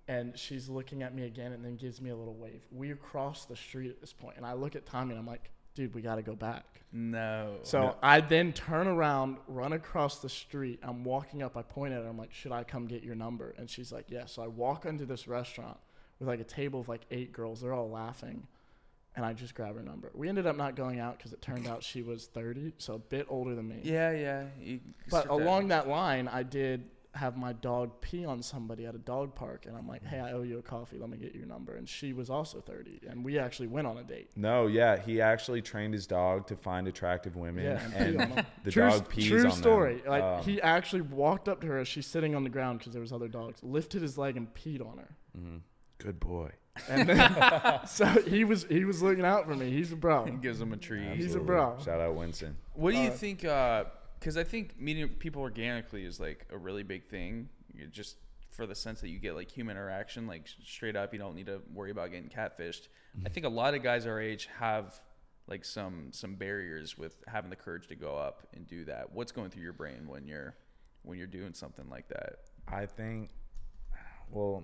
[0.07, 2.61] and she's looking at me again, and then gives me a little wave.
[2.71, 5.51] We cross the street at this point, and I look at Tommy, and I'm like,
[5.75, 6.63] dude, we got to go back.
[6.91, 7.57] No.
[7.63, 10.79] So I then turn around, run across the street.
[10.81, 11.57] I'm walking up.
[11.57, 12.07] I point at her.
[12.09, 14.85] I'm like, "Should I come get your number?" And she's like, "Yes." So I walk
[14.85, 15.77] into this restaurant
[16.19, 17.59] with like a table of like eight girls.
[17.61, 18.47] They're all laughing,
[19.17, 20.09] and I just grab her number.
[20.13, 22.99] We ended up not going out because it turned out she was 30, so a
[22.99, 23.81] bit older than me.
[23.83, 24.45] yeah, yeah.
[24.61, 28.85] You But start that- along that line, I did have my dog pee on somebody
[28.85, 30.97] at a dog park, and I'm like, "Hey, I owe you a coffee.
[30.97, 33.97] Let me get your number." And she was also 30, and we actually went on
[33.97, 34.31] a date.
[34.35, 38.21] No, yeah, he actually trained his dog to find attractive women, Yeah, and and pee
[38.23, 38.45] on them.
[38.63, 39.51] the true, dog pees true on them.
[39.51, 40.03] story.
[40.07, 42.93] Like Um, he actually walked up to her as she's sitting on the ground because
[42.93, 43.63] there was other dogs.
[43.63, 45.15] Lifted his leg and peed on her.
[45.39, 45.61] mhm.
[45.97, 46.51] Good boy.
[46.89, 47.31] And then,
[47.87, 49.71] so he was he was looking out for me.
[49.71, 50.25] He's a bro.
[50.25, 51.03] He gives them a treat.
[51.13, 51.45] He's a Absolutely.
[51.47, 51.77] bro.
[51.85, 52.57] Shout out Winston.
[52.73, 53.45] What do you Uh, think?
[54.25, 57.47] Because I think meeting people organically is like a really big thing.
[57.71, 58.17] You just
[58.49, 61.45] for the sense that you get like human interaction, like straight up, you don't need
[61.45, 62.87] to worry about getting catfished.
[63.23, 64.99] I think a lot of guys our age have
[65.47, 69.13] like some some barriers with having the courage to go up and do that.
[69.13, 70.55] What's going through your brain when you're
[71.03, 72.37] when you're doing something like that?
[72.67, 73.29] I think,
[74.31, 74.63] well,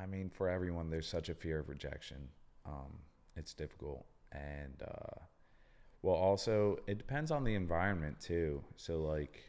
[0.00, 2.28] I mean, for everyone, there's such a fear of rejection.
[2.64, 3.00] Um,
[3.34, 5.22] it's difficult, and uh,
[6.02, 8.62] well, also it depends on the environment too.
[8.76, 9.42] So, like,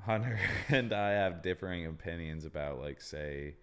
[0.00, 3.54] Hunter and I have differing opinions about, like, say,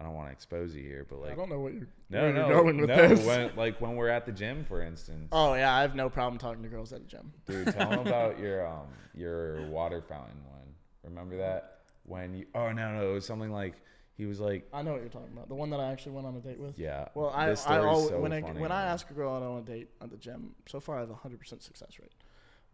[0.00, 2.22] I don't want to expose you here, but like, I don't know what you're, no,
[2.22, 3.26] where no, you're going with no, this.
[3.26, 5.28] when, like when we're at the gym, for instance.
[5.30, 7.32] oh yeah, I have no problem talking to girls at the gym.
[7.46, 10.74] Dude, tell them about your um your water fountain one.
[11.04, 12.46] Remember that when you?
[12.54, 13.74] Oh no, no, it was something like
[14.20, 15.48] he was like, I know what you're talking about.
[15.48, 16.78] The one that I actually went on a date with.
[16.78, 17.08] yeah.
[17.14, 19.58] Well, I, this I always, so when I when I ask a girl out on
[19.58, 22.12] a date at the gym, so far I have a hundred percent success rate.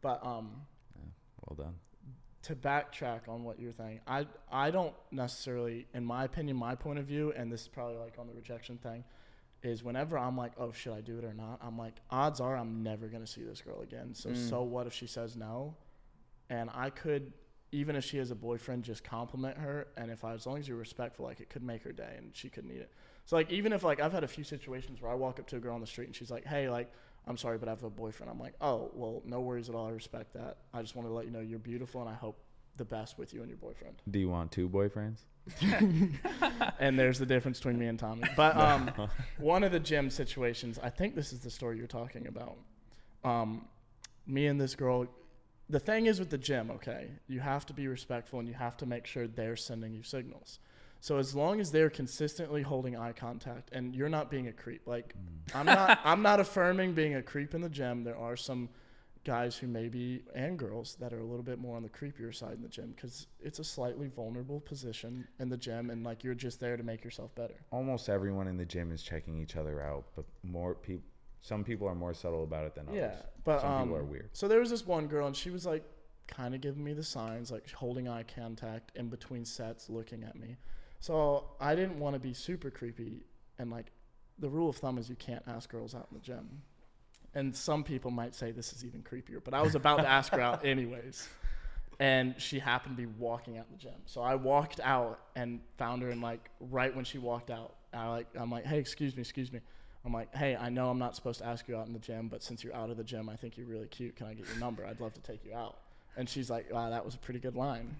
[0.02, 0.62] But um,
[0.96, 1.02] yeah,
[1.46, 1.74] well done.
[2.42, 6.98] to backtrack on what you're saying, I I don't necessarily, in my opinion, my point
[6.98, 9.04] of view, and this is probably like on the rejection thing,
[9.62, 11.60] is whenever I'm like, oh, should I do it or not?
[11.62, 14.14] I'm like, odds are I'm never gonna see this girl again.
[14.14, 14.48] So Mm.
[14.50, 15.74] so what if she says no?
[16.48, 17.32] And I could,
[17.76, 19.88] even if she has a boyfriend, just compliment her.
[19.98, 22.34] And if I, as long as you're respectful, like it could make her day, and
[22.34, 22.90] she could need it.
[23.26, 25.56] So like even if like I've had a few situations where I walk up to
[25.56, 26.90] a girl on the street and she's like, hey, like
[27.26, 28.30] I'm sorry, but I have a boyfriend.
[28.30, 29.88] I'm like, oh, well, no worries at all.
[29.88, 30.58] I respect that.
[30.72, 32.38] I just wanted to let you know you're beautiful, and I hope
[32.76, 33.96] the best with you and your boyfriend.
[34.10, 35.18] Do you want two boyfriends?
[36.80, 38.24] and there's the difference between me and Tommy.
[38.36, 38.90] But um,
[39.38, 42.56] one of the gym situations, I think this is the story you're talking about.
[43.24, 43.66] Um,
[44.26, 45.06] me and this girl.
[45.68, 48.76] The thing is with the gym, okay, you have to be respectful and you have
[48.78, 50.60] to make sure they're sending you signals.
[51.00, 54.86] So as long as they're consistently holding eye contact and you're not being a creep,
[54.86, 55.54] like mm.
[55.54, 58.04] I'm not, I'm not affirming being a creep in the gym.
[58.04, 58.68] There are some
[59.26, 62.52] guys who maybe and girls that are a little bit more on the creepier side
[62.54, 66.34] in the gym because it's a slightly vulnerable position in the gym and like you're
[66.34, 67.54] just there to make yourself better.
[67.72, 71.04] Almost everyone in the gym is checking each other out, but more people.
[71.40, 72.98] Some people are more subtle about it than others.
[72.98, 74.30] Yeah, but some um, people are weird.
[74.32, 75.84] So there was this one girl and she was like
[76.26, 80.36] kind of giving me the signs, like holding eye contact in between sets, looking at
[80.36, 80.56] me.
[81.00, 83.22] So I didn't want to be super creepy
[83.58, 83.92] and like
[84.38, 86.62] the rule of thumb is you can't ask girls out in the gym.
[87.34, 90.32] And some people might say this is even creepier, but I was about to ask
[90.32, 91.28] her out anyways.
[91.98, 93.94] And she happened to be walking out the gym.
[94.04, 98.08] So I walked out and found her and like right when she walked out, I
[98.08, 99.60] like I'm like, "Hey, excuse me, excuse me."
[100.06, 102.28] I'm like, "Hey, I know I'm not supposed to ask you out in the gym,
[102.28, 104.14] but since you're out of the gym, I think you're really cute.
[104.14, 104.86] Can I get your number?
[104.86, 105.78] I'd love to take you out."
[106.16, 107.96] And she's like, "Wow, that was a pretty good line."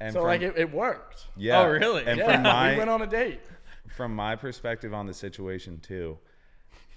[0.00, 1.26] And so from, like it, it worked.
[1.36, 1.60] yeah.
[1.60, 2.04] Oh, really?
[2.06, 3.40] And yeah, from my we went on a date.
[3.96, 6.16] from my perspective on the situation too,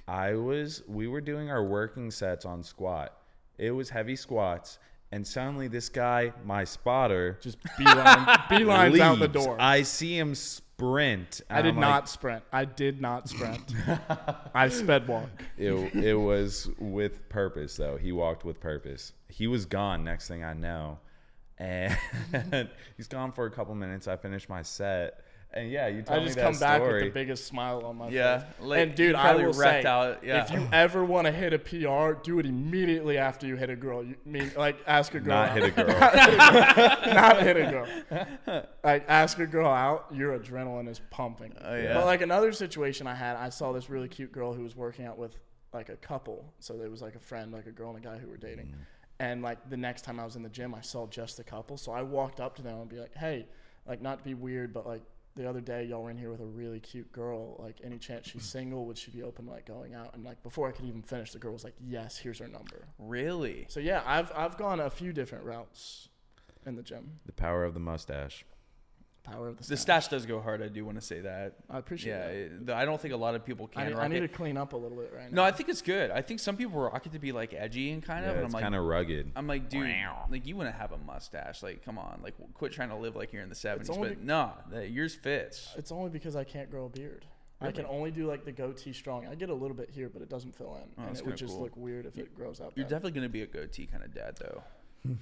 [0.07, 3.17] I was we were doing our working sets on squat.
[3.57, 4.77] It was heavy squats,
[5.11, 9.57] and suddenly this guy, my spotter, Just beeline, beelines out the door.
[9.59, 11.41] I see him sprint.
[11.49, 12.43] I did I'm not like, sprint.
[12.51, 13.73] I did not sprint.
[14.53, 15.29] I sped walk.
[15.57, 17.97] it, it was with purpose though.
[17.97, 19.13] He walked with purpose.
[19.27, 20.99] He was gone next thing I know.
[21.57, 21.95] And
[22.97, 24.07] he's gone for a couple minutes.
[24.07, 25.23] I finished my set.
[25.53, 27.03] And yeah, you I told me just that come back story.
[27.03, 28.47] with the biggest smile on my Yeah, face.
[28.61, 30.45] like, and dude, I will wrecked say, out, yeah.
[30.45, 33.75] if you ever want to hit a PR, do it immediately after you hit a
[33.75, 34.01] girl.
[34.01, 35.55] You mean like ask a girl, Not out.
[35.57, 35.87] hit a girl.
[37.13, 38.63] not hit a girl.
[38.83, 41.53] like ask a girl out, your adrenaline is pumping.
[41.61, 41.95] Oh, yeah.
[41.95, 45.05] But like another situation I had, I saw this really cute girl who was working
[45.05, 45.35] out with
[45.73, 46.53] like a couple.
[46.59, 48.67] So there was like a friend, like a girl and a guy who were dating.
[48.67, 48.75] Mm.
[49.19, 51.77] And like the next time I was in the gym, I saw just the couple.
[51.77, 53.47] So I walked up to them and be like, "Hey,
[53.85, 55.01] like not to be weird, but like
[55.35, 57.55] the other day y'all were in here with a really cute girl.
[57.59, 58.85] Like any chance she's single?
[58.85, 61.39] Would she be open like going out?" And like before I could even finish, the
[61.39, 63.65] girl was like, "Yes, here's her number." Really?
[63.69, 66.09] So yeah, I've I've gone a few different routes
[66.65, 67.19] in the gym.
[67.25, 68.45] the power of the mustache.
[69.23, 70.05] Power of the, The stash.
[70.05, 70.63] stash does go hard.
[70.63, 71.53] I do want to say that.
[71.69, 72.33] I appreciate Yeah, that.
[72.33, 74.23] it, the- I don't think a lot of people I can need, rock I need
[74.23, 74.27] it.
[74.29, 75.43] to clean up a little bit right now.
[75.43, 75.47] No.
[75.47, 76.09] I think it's good.
[76.09, 78.39] I think some people rock it to be like edgy and kind yeah, of, and
[78.39, 79.31] I'm it's like, kind of rugged.
[79.35, 79.87] I'm like, dude,
[80.31, 81.61] like you wouldn't have a mustache.
[81.61, 83.87] Like, come on, like quit trying to live like you're in the '70s.
[83.87, 85.71] But be- nah, that yours fits.
[85.77, 87.25] It's only because I can't grow a beard.
[87.63, 89.27] I can only do like the goatee strong.
[89.27, 91.37] I get a little bit here, but it doesn't fill in, Oh, and it would
[91.37, 91.61] just cool.
[91.61, 92.73] look weird if it grows out.
[92.75, 92.89] You're bad.
[92.89, 94.63] definitely gonna be a goatee kind of dad, though.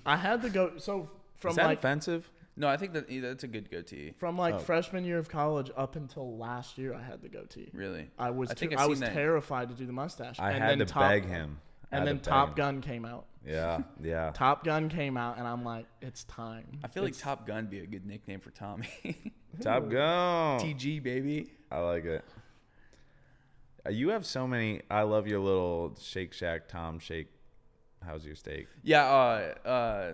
[0.05, 0.81] I had the goat.
[0.81, 2.29] So from Is that like offensive?
[2.59, 4.13] No, I think that that's a good goatee.
[4.19, 4.59] from like Oh.
[4.59, 7.71] freshman year of college up until last year, I had the goatee.
[7.73, 8.11] Really.
[8.19, 9.13] I was I think ter- I've I seen was that.
[9.13, 10.39] terrified to do the mustache.
[10.39, 11.57] I and had then to Top, beg him.
[11.91, 12.55] I And had then to beg Top him.
[12.55, 13.25] Gun came out.
[13.45, 14.31] Yeah, yeah.
[14.35, 16.79] Top Gun came out, and I'm like, it's time.
[16.83, 18.89] I feel like Top Gun be a good nickname for Tommy.
[19.61, 20.59] Top Gun.
[20.59, 21.49] TG baby.
[21.71, 22.25] I like it.
[23.85, 24.81] Uh, You have so many.
[24.91, 27.29] I love your little Shake Shack Tom Shake.
[28.05, 28.67] How's your steak?
[28.83, 29.05] Yeah.
[29.05, 30.13] Uh, uh,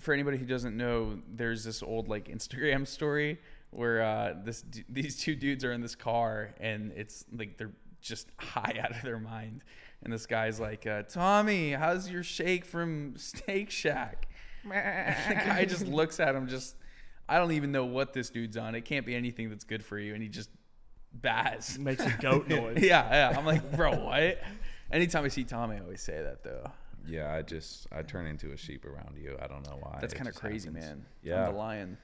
[0.00, 5.18] for anybody who doesn't know, there's this old like Instagram story where uh, this these
[5.18, 9.18] two dudes are in this car and it's like they're just high out of their
[9.18, 9.62] mind.
[10.02, 14.28] And this guy's like, uh, Tommy, how's your shake from Steak Shack?
[14.72, 16.76] And the guy just looks at him, just
[17.28, 18.74] I don't even know what this dude's on.
[18.74, 20.14] It can't be anything that's good for you.
[20.14, 20.48] And he just
[21.12, 21.78] baz.
[21.78, 22.78] makes a goat noise.
[22.80, 23.38] yeah, yeah.
[23.38, 24.40] I'm like, bro, what?
[24.90, 26.70] Anytime I see Tommy, I always say that though.
[27.06, 29.36] Yeah, I just I turn into a sheep around you.
[29.40, 29.98] I don't know why.
[30.00, 30.84] That's kind of crazy, happens.
[30.84, 31.06] man.
[31.22, 31.46] Yeah.
[31.46, 31.98] I'm the lion.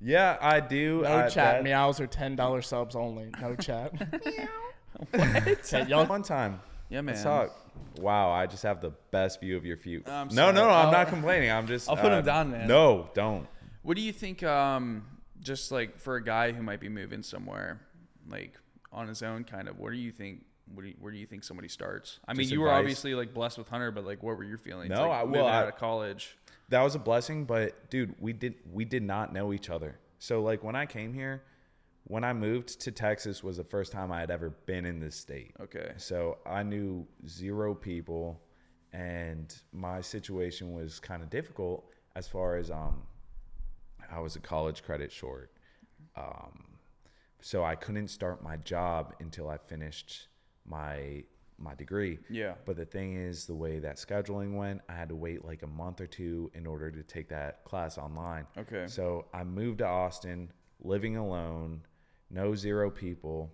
[0.00, 1.02] Yeah, I do.
[1.02, 1.34] No I, chat.
[1.34, 3.30] that- Meows are ten dollar subs only.
[3.40, 3.92] No chat.
[5.10, 5.68] what?
[5.68, 6.60] Hey, y'all One time.
[6.88, 7.14] Yeah, man.
[7.14, 7.52] Let's talk.
[7.98, 10.02] Wow, I just have the best view of your view.
[10.06, 11.50] I'm no, no, no, I'm not complaining.
[11.50, 11.88] I'm just.
[11.88, 12.68] I'll put uh, him down, man.
[12.68, 13.46] No, don't.
[13.82, 14.42] What do you think?
[14.42, 15.04] Um,
[15.40, 17.80] just like for a guy who might be moving somewhere,
[18.28, 18.54] like
[18.92, 19.78] on his own, kind of.
[19.78, 20.44] What do you think?
[20.72, 22.18] What do you, where do you think somebody starts?
[22.26, 22.80] I mean, Just you were advice?
[22.80, 24.90] obviously like blessed with Hunter, but like, what were your feelings?
[24.90, 26.36] No, like, I- well, I- out of college.
[26.70, 29.98] That was a blessing, but dude, we did we did not know each other.
[30.18, 31.42] So like when I came here,
[32.04, 35.14] when I moved to Texas was the first time I had ever been in this
[35.14, 35.54] state.
[35.60, 35.92] Okay.
[35.98, 38.40] So I knew zero people,
[38.94, 41.84] and my situation was kind of difficult
[42.16, 43.02] as far as um,
[44.10, 45.50] I was a college credit short.
[46.16, 46.64] Um,
[47.42, 50.28] so I couldn't start my job until I finished
[50.66, 51.24] my
[51.58, 52.18] my degree.
[52.28, 52.54] Yeah.
[52.64, 55.66] But the thing is, the way that scheduling went, I had to wait like a
[55.66, 58.46] month or two in order to take that class online.
[58.58, 58.86] Okay.
[58.86, 60.50] So I moved to Austin,
[60.80, 61.82] living alone,
[62.30, 63.52] no zero people,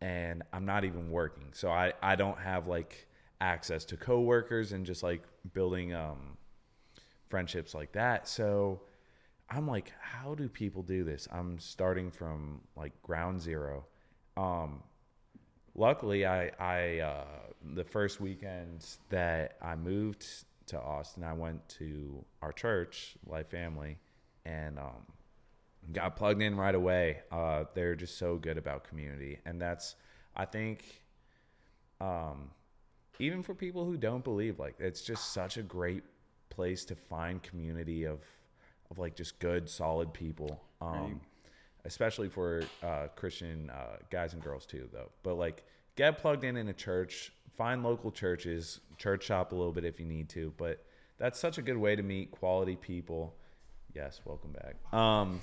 [0.00, 1.48] and I'm not even working.
[1.52, 3.08] So I, I don't have like
[3.40, 5.22] access to coworkers and just like
[5.52, 6.36] building um,
[7.28, 8.28] friendships like that.
[8.28, 8.82] So
[9.50, 11.26] I'm like, how do people do this?
[11.30, 13.86] I'm starting from like ground zero.
[14.36, 14.82] Um,
[15.74, 17.24] luckily, I, I uh,
[17.74, 20.26] the first weekend that I moved
[20.66, 23.98] to Austin, I went to our church, Life Family,
[24.44, 25.06] and um,
[25.92, 27.20] got plugged in right away.
[27.30, 29.96] Uh, they're just so good about community, and that's
[30.34, 30.84] I think,
[32.00, 32.50] um,
[33.18, 36.04] even for people who don't believe, like it's just such a great
[36.50, 38.20] place to find community of
[38.90, 40.62] of like just good, solid people.
[40.80, 41.20] Um.
[41.84, 45.10] Especially for uh, Christian uh, guys and girls too, though.
[45.22, 45.64] But like,
[45.96, 47.32] get plugged in in a church.
[47.56, 48.80] Find local churches.
[48.98, 50.52] Church shop a little bit if you need to.
[50.56, 50.84] But
[51.18, 53.34] that's such a good way to meet quality people.
[53.94, 54.76] Yes, welcome back.
[54.98, 55.40] Um,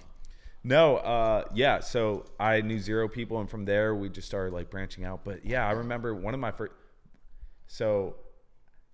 [0.63, 1.79] no, uh, yeah.
[1.79, 5.23] So I knew zero people, and from there we just started like branching out.
[5.23, 6.73] But yeah, I remember one of my first.
[7.67, 8.15] So,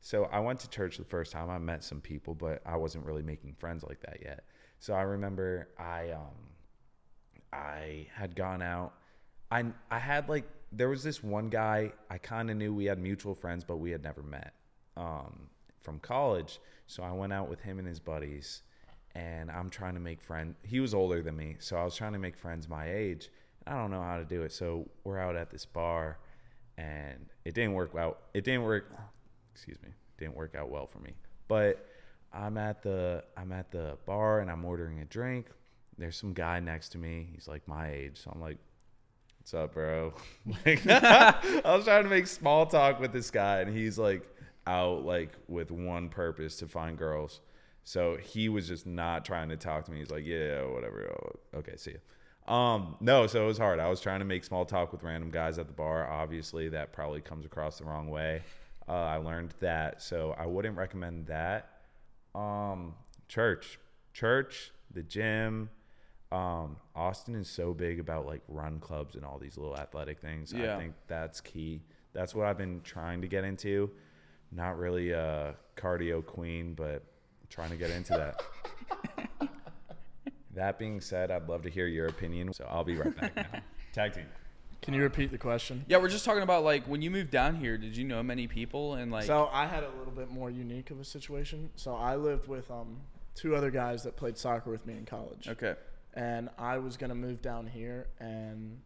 [0.02, 1.50] so I went to church the first time.
[1.50, 4.44] I met some people, but I wasn't really making friends like that yet.
[4.80, 6.36] So I remember I um,
[7.56, 8.94] I had gone out.
[9.52, 13.00] I I had like there was this one guy I kind of knew we had
[13.00, 14.54] mutual friends, but we had never met
[14.98, 15.48] um,
[15.82, 16.60] from college.
[16.88, 18.64] So I went out with him and his buddies,
[19.16, 20.56] and I'm trying to make friends.
[20.64, 23.30] He was older than me, so I was trying to make friends my age.
[23.66, 26.20] I don't know how to do it, so we're out at this bar,
[26.78, 28.20] and it didn't work out.
[28.34, 28.92] It didn't work.
[29.54, 31.14] Excuse me, didn't work out well for me.
[31.48, 31.88] But
[32.34, 35.48] I'm at the I'm at the bar and I'm ordering a drink.
[35.98, 37.30] There's some guy next to me.
[37.34, 38.58] He's like my age, so I'm like,
[39.40, 40.14] "What's up, bro?"
[40.66, 44.24] like, I was trying to make small talk with this guy, and he's like
[44.68, 47.42] out like with one purpose to find girls.
[47.84, 50.00] So he was just not trying to talk to me.
[50.00, 51.10] He's like, "Yeah, whatever.
[51.54, 52.00] Okay, see you."
[52.54, 53.80] Um, no, so it was hard.
[53.80, 56.08] I was trying to make small talk with random guys at the bar.
[56.08, 58.44] Obviously, that probably comes across the wrong way.
[58.88, 61.70] Uh, I learned that, so I wouldn't recommend that.
[62.36, 62.94] Um,
[63.28, 63.80] church,
[64.14, 65.70] church, the gym.
[66.36, 70.52] Um, Austin is so big about like run clubs and all these little athletic things.
[70.52, 70.76] Yeah.
[70.76, 71.82] I think that's key.
[72.14, 73.90] That's what I've been trying to get into.
[74.52, 77.04] Not really a cardio queen, but
[77.50, 79.50] trying to get into that.
[80.56, 82.52] that being said, I'd love to hear your opinion.
[82.54, 83.46] So I'll be right back now.
[83.94, 84.26] Tag team.
[84.82, 85.86] Can you repeat the question?
[85.88, 87.78] Yeah, we're just talking about like when you moved down here.
[87.78, 89.24] Did you know many people and like?
[89.24, 91.70] so I had a little bit more unique of a situation.
[91.76, 92.98] So I lived with um,
[93.36, 95.76] two other guys that played soccer with me in college, okay.
[96.16, 98.80] And I was gonna move down here, and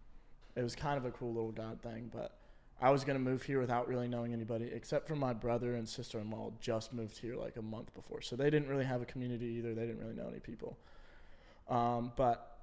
[0.56, 2.38] it was kind of a cool little God thing, but
[2.82, 6.54] I was gonna move here without really knowing anybody, except for my brother and sister-in-law
[6.60, 9.74] just moved here like a month before, so they didn't really have a community either.
[9.74, 10.78] They didn't really know any people,
[11.70, 12.58] um, but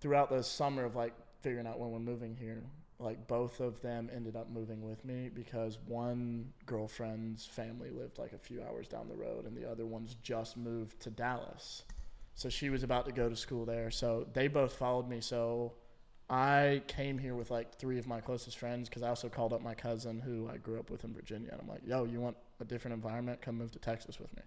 [0.00, 2.62] throughout the summer of like figuring out when we're moving here,
[2.98, 8.32] like both of them ended up moving with me because one girlfriend's family lived like
[8.32, 11.84] a few hours down the road and the other one's just moved to Dallas.
[12.38, 13.90] So she was about to go to school there.
[13.90, 15.20] So they both followed me.
[15.20, 15.72] So
[16.30, 19.60] I came here with like three of my closest friends because I also called up
[19.60, 21.48] my cousin who I grew up with in Virginia.
[21.50, 23.42] And I'm like, yo, you want a different environment?
[23.42, 24.42] Come move to Texas with me.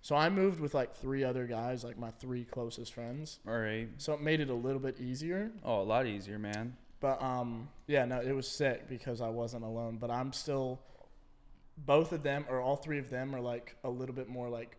[0.00, 3.40] So I moved with like three other guys, like my three closest friends.
[3.46, 3.90] All right.
[3.98, 5.50] So it made it a little bit easier.
[5.62, 6.78] Oh, a lot easier, man.
[6.98, 9.98] But um, yeah, no, it was sick because I wasn't alone.
[10.00, 10.80] But I'm still,
[11.76, 14.78] both of them or all three of them are like a little bit more like,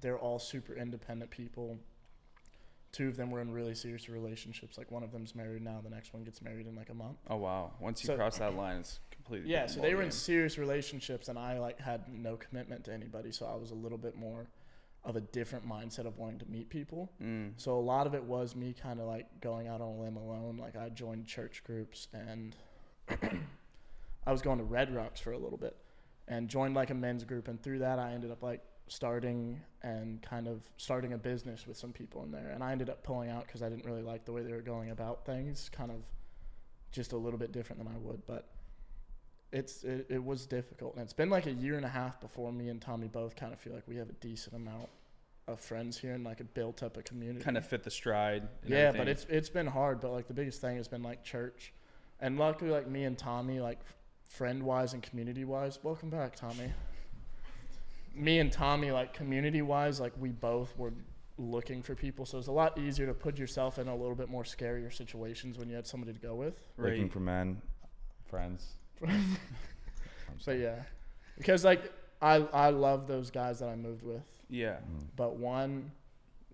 [0.00, 1.78] they're all super independent people.
[2.92, 4.78] Two of them were in really serious relationships.
[4.78, 5.80] Like one of them's married now.
[5.82, 7.18] The next one gets married in like a month.
[7.28, 7.72] Oh wow.
[7.80, 9.50] Once you So- cross that line, it's completely.
[9.50, 13.32] Yeah, so they were in serious relationships, and I like had no commitment to anybody.
[13.32, 14.46] So I was a little bit more
[15.04, 17.12] of a different mindset of wanting to meet people.
[17.22, 17.52] Mm.
[17.58, 20.16] So a lot of it was me kind of like going out on a limb
[20.16, 20.56] alone.
[20.56, 22.56] Like I joined church groups and
[24.26, 25.76] I was going to Red Rocks for a little bit
[26.26, 27.46] and joined like a men's group.
[27.46, 31.76] And through that, I ended up like starting and kind of starting a business with
[31.76, 32.50] some people in there.
[32.50, 34.60] And I ended up pulling out because I didn't really like the way they were
[34.60, 35.98] going about things, kind of
[36.92, 38.26] just a little bit different than I would.
[38.26, 38.48] But
[39.52, 40.94] it's it, it was difficult.
[40.94, 43.52] And it's been like a year and a half before me and Tommy both kind
[43.52, 44.88] of feel like we have a decent amount
[45.48, 47.44] of friends here and like it built up a community.
[47.44, 48.48] Kind of fit the stride.
[48.62, 50.00] and yeah, but it's it's been hard.
[50.00, 51.72] But like the biggest thing has been like church,
[52.20, 53.80] and luckily like me and Tommy like
[54.28, 55.78] friend wise and community wise.
[55.82, 56.72] Welcome back, Tommy.
[58.16, 60.92] Me and Tommy like community wise like we both were
[61.38, 64.28] looking for people, so it's a lot easier to put yourself in a little bit
[64.28, 66.58] more scarier situations when you had somebody to go with.
[66.78, 67.60] Looking for men,
[68.26, 68.74] friends.
[69.06, 69.36] I'm
[70.44, 70.82] But yeah,
[71.36, 74.76] because like I I love those guys that I moved with, yeah.
[74.76, 75.04] Mm.
[75.14, 75.92] but one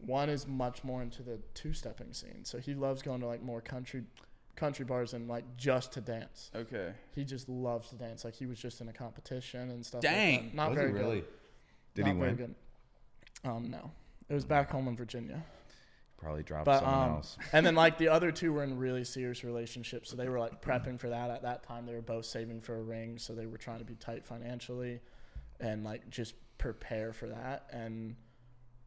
[0.04, 2.44] one is much more into the two stepping scene.
[2.44, 4.04] So he loves going to like more country
[4.56, 6.50] country bars and like just to dance.
[6.54, 6.92] Okay.
[7.14, 8.24] He just loves to dance.
[8.24, 10.02] Like he was just in a competition and stuff.
[10.02, 10.34] Dang.
[10.34, 10.54] like that.
[10.56, 11.20] not Was very really?
[11.20, 11.28] good.
[11.95, 12.34] Did Not he win?
[12.36, 12.55] Good.
[13.45, 13.90] Um, no,
[14.28, 15.43] it was back home in Virginia.
[16.18, 17.36] Probably dropped But, someone um, else.
[17.53, 20.62] And then like the other two were in really serious relationships, so they were like
[20.62, 21.30] prepping for that.
[21.30, 23.84] At that time, they were both saving for a ring, so they were trying to
[23.84, 25.01] be tight financially,
[25.59, 27.66] and like just prepare for that.
[27.72, 28.14] And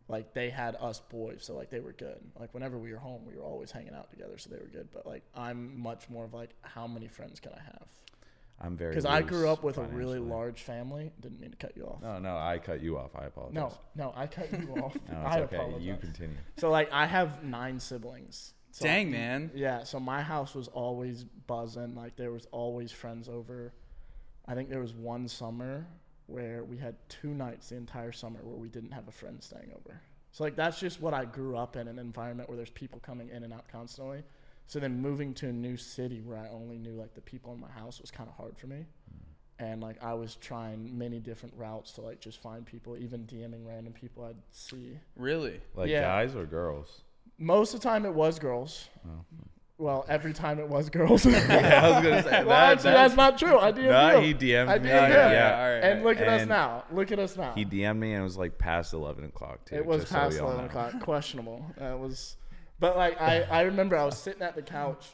[0.07, 2.19] like they had us boys, so like they were good.
[2.39, 4.87] Like whenever we were home, we were always hanging out together, so they were good.
[4.93, 7.87] But like I'm much more of like, how many friends can I have?
[8.61, 11.11] I'm very Because I grew up with a really large family.
[11.19, 12.01] Didn't mean to cut you off.
[12.01, 13.11] No, no, I cut you off.
[13.15, 13.53] I apologize.
[13.55, 14.95] No, no, I cut you off.
[15.11, 15.55] no, I it's okay.
[15.57, 15.81] apologize.
[15.83, 16.37] You continue.
[16.57, 18.53] So like I have nine siblings.
[18.71, 19.51] So Dang, man.
[19.53, 21.95] Yeah, so my house was always buzzing.
[21.95, 23.73] Like there was always friends over.
[24.45, 25.85] I think there was one summer
[26.27, 29.71] where we had two nights the entire summer where we didn't have a friend staying
[29.75, 30.01] over.
[30.31, 33.29] So like that's just what I grew up in an environment where there's people coming
[33.29, 34.23] in and out constantly.
[34.67, 37.59] So then moving to a new city where I only knew like the people in
[37.59, 38.77] my house was kind of hard for me.
[38.77, 39.65] Mm.
[39.67, 43.65] And like I was trying many different routes to like just find people, even DMing
[43.65, 44.97] random people I'd see.
[45.15, 45.61] Really?
[45.75, 46.01] Like Yeah.
[46.01, 47.03] guys or girls?
[47.37, 48.89] Most of the time it was girls.
[49.07, 49.23] Oh.
[49.77, 51.25] Well, every time it was girls.
[51.25, 53.59] yeah, I was gonna say well, actually, that's not true.
[53.59, 54.23] I DM'd Nah, him.
[54.23, 54.85] he DM'd I me.
[54.85, 55.31] DM'd yeah, him.
[55.33, 55.57] yeah.
[55.59, 55.83] all right.
[55.91, 56.85] and look at us now.
[56.91, 57.51] Look at us now.
[57.53, 59.75] He DM'd me and it was like past eleven o'clock too.
[59.75, 60.65] it was just so past 11 know.
[60.65, 60.99] o'clock.
[61.01, 61.65] Questionable.
[61.77, 62.37] That was,
[62.79, 65.07] but like I, I remember I was sitting at the couch,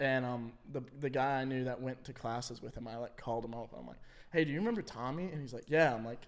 [0.00, 3.16] and um the the guy I knew that went to classes with him, I like
[3.16, 3.74] called him up.
[3.78, 3.98] I'm like,
[4.32, 5.24] hey, do you remember Tommy?
[5.24, 5.94] And he's like, yeah.
[5.94, 6.20] I'm like,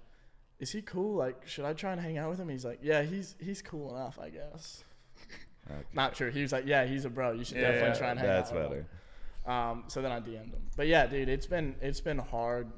[0.58, 1.16] is he cool?
[1.16, 2.48] Like, should I try and hang out with him?
[2.48, 4.84] He's like, yeah, he's he's cool enough, I guess.
[5.70, 5.80] Okay.
[5.92, 6.30] Not true.
[6.30, 7.32] He was like, yeah, he's a bro.
[7.32, 8.56] You should Yeah, definitely yeah, try and hang out with him.
[8.56, 8.86] That's better.
[9.46, 10.62] Um, so then I DM'd him.
[10.76, 12.70] But yeah, dude, it's been it's been hard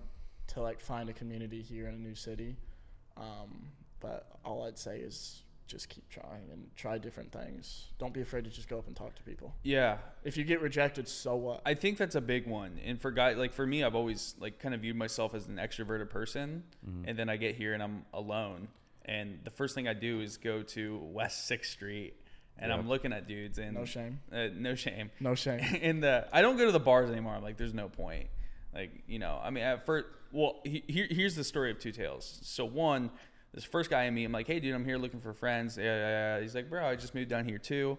[0.48, 2.56] to like find a community here in a new city.
[3.16, 3.68] Um,
[4.00, 7.86] but all I'd say is just keep trying and try different things.
[7.98, 9.54] Don't be afraid to just go up and talk to people.
[9.62, 9.98] Yeah.
[10.24, 11.62] If you get rejected, so what?
[11.64, 12.78] I think that's a big one.
[12.84, 15.56] And for guy like for me, I've always like kind of viewed myself as an
[15.56, 17.08] extroverted person, Mm-hmm.
[17.08, 18.68] and then I get here and I'm alone,
[19.04, 22.14] and the first thing I do is go to West Sixth Street,
[22.58, 24.20] and I'm looking at dudes and No shame.
[24.32, 25.10] uh, no shame.
[25.20, 25.60] No shame.
[25.82, 27.34] and the I don't go to the bars anymore.
[27.34, 28.28] I'm like, there's no point.
[28.74, 31.92] Like, you know, I mean, at first, well, he, here, here's the story of Two
[31.92, 32.40] Tales.
[32.42, 33.10] So one,
[33.55, 35.76] this first guy I meet, I'm like, hey, dude, I'm here looking for friends.
[35.76, 36.40] Yeah, yeah, yeah.
[36.40, 37.98] He's like, bro, I just moved down here too.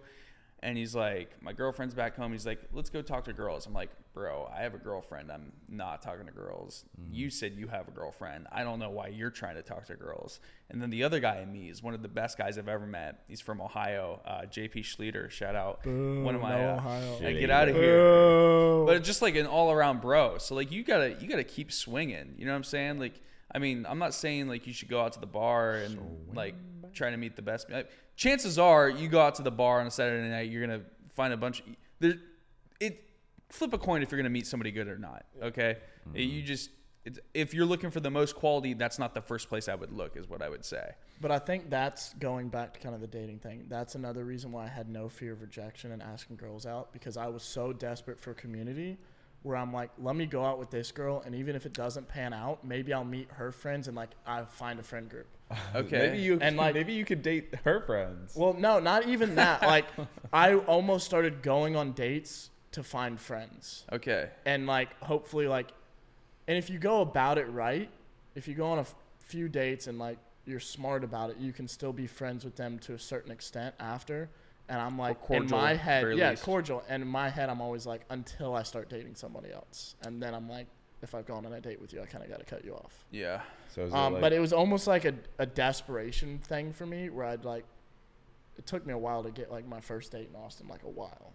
[0.64, 2.32] And he's like, my girlfriend's back home.
[2.32, 3.66] He's like, let's go talk to girls.
[3.66, 5.30] I'm like, bro, I have a girlfriend.
[5.30, 6.86] I'm not talking to girls.
[7.10, 8.46] You said you have a girlfriend.
[8.50, 10.40] I don't know why you're trying to talk to girls.
[10.70, 12.86] And then the other guy I meet is one of the best guys I've ever
[12.86, 13.24] met.
[13.28, 15.30] He's from Ohio, uh, JP Schleter.
[15.30, 15.84] Shout out.
[15.84, 17.18] one of my no uh, Ohio.
[17.20, 17.40] Shitty.
[17.40, 17.98] get out of here.
[17.98, 18.84] Boo.
[18.86, 20.38] But just like an all around bro.
[20.38, 22.36] So like you gotta you gotta keep swinging.
[22.38, 22.98] You know what I'm saying?
[22.98, 23.20] Like
[23.54, 25.98] I mean I'm not saying like you should go out to the bar and
[26.34, 26.92] like mm.
[26.92, 27.70] try to meet the best.
[27.70, 30.82] Like, chances are you go out to the bar on a Saturday night you're gonna
[31.14, 31.62] find a bunch.
[32.00, 32.14] There,
[32.80, 33.08] it
[33.48, 35.24] flip a coin if you're gonna meet somebody good or not.
[35.42, 35.78] Okay,
[36.14, 36.46] you mm-hmm.
[36.46, 36.70] just.
[37.06, 39.92] It's, if you're looking for the most quality, that's not the first place I would
[39.92, 40.92] look, is what I would say.
[41.20, 43.66] But I think that's going back to kind of the dating thing.
[43.68, 47.18] That's another reason why I had no fear of rejection and asking girls out because
[47.18, 48.96] I was so desperate for community
[49.44, 52.08] where I'm like, let me go out with this girl and even if it doesn't
[52.08, 55.26] pan out, maybe I'll meet her friends and like I find a friend group.
[55.74, 55.98] Okay.
[55.98, 58.34] Maybe you And, like- maybe you could date her friends.
[58.34, 59.62] Well, no, not even that.
[59.74, 59.84] like
[60.32, 63.84] I almost started going on dates to find friends.
[63.92, 64.30] Okay.
[64.46, 65.68] and like hopefully like
[66.48, 67.88] and if you go about it right
[68.34, 71.52] if you go on a f- few dates and like you're smart about it you
[71.52, 74.28] can still be friends with them to a certain extent after
[74.68, 76.42] and i'm like in my head yeah least.
[76.42, 80.22] cordial and in my head i'm always like until i start dating somebody else and
[80.22, 80.66] then i'm like
[81.02, 82.72] if i've gone on a date with you i kind of got to cut you
[82.74, 83.40] off Yeah.
[83.74, 86.86] so is it um, like, but it was almost like a, a desperation thing for
[86.86, 87.64] me where i'd like
[88.56, 90.88] it took me a while to get like my first date in austin like a
[90.90, 91.32] while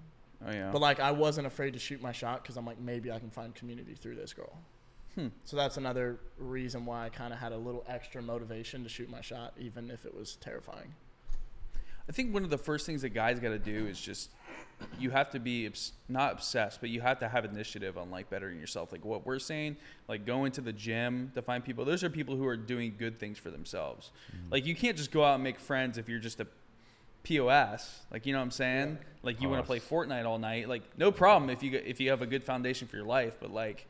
[0.48, 0.70] Oh yeah.
[0.72, 3.30] but like I wasn't afraid to shoot my shot because I'm like maybe I can
[3.30, 4.58] find community through this girl.
[5.16, 5.28] Hmm.
[5.44, 9.10] So that's another reason why I kind of had a little extra motivation to shoot
[9.10, 10.96] my shot, even if it was terrifying.
[12.10, 14.32] I think one of the first things that guys got to do is just
[14.98, 18.30] you have to be obs- not obsessed, but you have to have initiative on like
[18.30, 18.92] bettering yourself.
[18.92, 21.86] Like what we're saying, like going to the gym to find people.
[21.86, 24.10] Those are people who are doing good things for themselves.
[24.32, 24.52] Mm-hmm.
[24.52, 26.48] Like you can't just go out and make friends if you're just a
[27.24, 28.00] POS.
[28.12, 28.98] Like you know what I'm saying?
[29.22, 30.68] Like you want to play Fortnite all night.
[30.68, 33.52] Like no problem if you if you have a good foundation for your life, but
[33.52, 33.86] like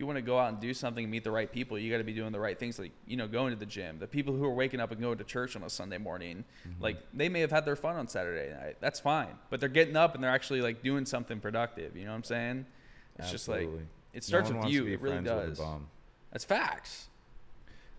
[0.00, 1.98] you want to go out and do something and meet the right people, you got
[1.98, 2.78] to be doing the right things.
[2.78, 3.98] Like you know, going to the gym.
[3.98, 6.82] The people who are waking up and going to church on a Sunday morning, mm-hmm.
[6.82, 8.78] like they may have had their fun on Saturday night.
[8.80, 11.96] That's fine, but they're getting up and they're actually like doing something productive.
[11.96, 12.66] You know what I'm saying?
[13.18, 13.68] It's just like
[14.14, 14.86] it starts no with you.
[14.86, 15.80] It really friends with a does.
[16.32, 17.08] That's facts.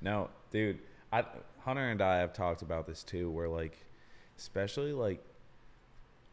[0.01, 0.79] No, dude.
[1.13, 1.23] I,
[1.59, 3.29] Hunter and I have talked about this too.
[3.29, 3.77] Where like,
[4.39, 5.23] especially like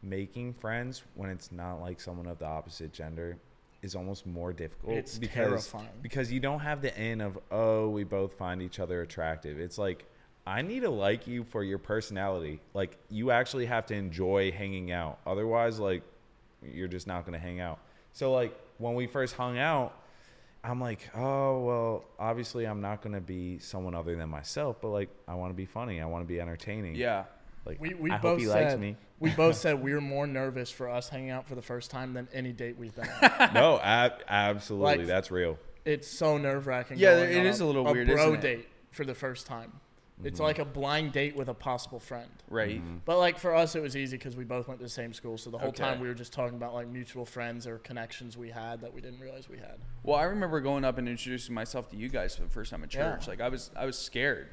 [0.01, 3.37] making friends when it's not like someone of the opposite gender
[3.81, 4.97] is almost more difficult.
[4.97, 5.89] It's because terrifying.
[6.01, 9.59] because you don't have the end of oh we both find each other attractive.
[9.59, 10.05] It's like
[10.45, 12.59] I need to like you for your personality.
[12.73, 15.19] Like you actually have to enjoy hanging out.
[15.25, 16.03] Otherwise, like
[16.63, 17.79] you're just not gonna hang out.
[18.13, 19.95] So like when we first hung out,
[20.63, 25.09] I'm like, oh well, obviously I'm not gonna be someone other than myself, but like
[25.27, 26.95] I want to be funny, I want to be entertaining.
[26.95, 27.25] Yeah.
[27.69, 28.95] Like We, we I both hope he said likes me.
[29.19, 32.13] we both said we were more nervous for us hanging out for the first time
[32.13, 33.53] than any date we've been on.
[33.53, 35.57] no, ab- absolutely, Like- that's real.
[35.85, 36.97] it's so nerve wracking.
[36.97, 38.41] Yeah, it is it on is a little weird, bro isn't it?
[38.41, 39.71] date for the first time.
[40.17, 40.27] Mm-hmm.
[40.27, 42.29] It's like a blind date with a possible friend.
[42.49, 42.81] Right.
[43.05, 45.37] But like for us, it was easy because we both went to the same school.
[45.37, 45.81] So the whole Okay.
[45.81, 48.99] time we were just talking about like mutual friends or connections we had that we
[48.99, 49.77] didn't realize we had.
[50.03, 52.83] Well, I remember going up and introducing myself to you guys for the first time
[52.83, 53.13] at Yeah.
[53.13, 53.29] church.
[53.29, 54.49] Like I was, I was scared.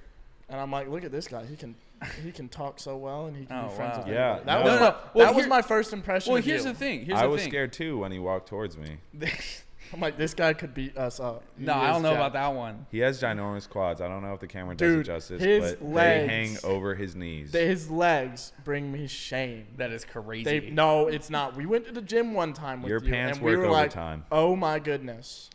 [0.48, 1.44] And I'm like, look at this guy.
[1.44, 1.74] He can
[2.22, 4.04] he can talk so well, and he can Oh, be friends wow.
[4.04, 4.38] with Yeah.
[4.44, 4.62] That no.
[4.64, 6.32] was No, my, no, well, that was my first impression.
[6.32, 6.72] Well, of here's you.
[6.72, 7.04] the thing.
[7.06, 7.50] Here's I the was thing.
[7.50, 8.98] scared too when he walked towards me.
[9.92, 11.44] I'm like, this guy could beat us up.
[11.56, 12.86] He no, I don't know about that one.
[12.90, 14.00] He has ginormous quads.
[14.00, 16.56] I don't know if the camera does it Dude, justice, his but legs- they hang
[16.64, 17.52] over his knees.
[17.52, 19.66] His legs bring me shame.
[19.76, 20.42] That is crazy.
[20.42, 21.56] They, no, it's not.
[21.56, 23.70] We went to the gym one time with Your you, pants and we work were
[23.70, 24.24] like, overtime.
[24.32, 25.50] "Oh my goodness,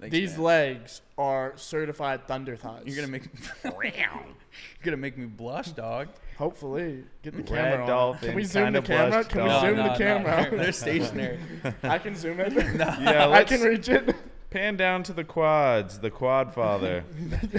[0.00, 0.42] Thanks, these man.
[0.42, 3.24] legs are certified thunder thighs." You're gonna make.
[3.64, 6.08] You're gonna make me blush, dog.
[6.36, 7.80] hopefully get the Red camera.
[7.82, 7.86] on.
[7.88, 9.10] dolphin Can we zoom kinda the camera?
[9.10, 9.60] blushed Can we dog.
[9.62, 9.98] zoom No, the no, no.
[9.98, 10.50] camera?
[10.56, 11.38] They're stationary.
[11.82, 12.52] I can zoom it.
[12.78, 14.14] Yeah, I let's can reach it.
[14.50, 15.98] pan down to the quads.
[15.98, 17.04] The quad father.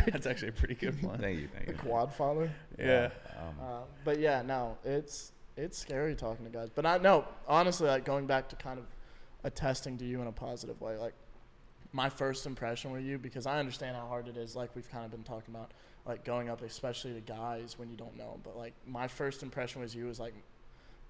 [0.05, 1.19] That's actually a pretty good one.
[1.19, 1.77] thank you, thank The you.
[1.79, 2.49] quad father.
[2.79, 3.09] Yeah.
[3.37, 6.69] Um, Uh, but yeah, no, it's it's scary talking to guys.
[6.73, 8.85] But I know honestly, like going back to kind of
[9.43, 11.13] attesting to you in a positive way, like
[11.91, 14.55] my first impression with you, because I understand how hard it is.
[14.55, 15.71] Like we've kind of been talking about,
[16.05, 18.41] like going up, especially to guys when you don't know 'em.
[18.43, 20.33] But like my first impression was you was like,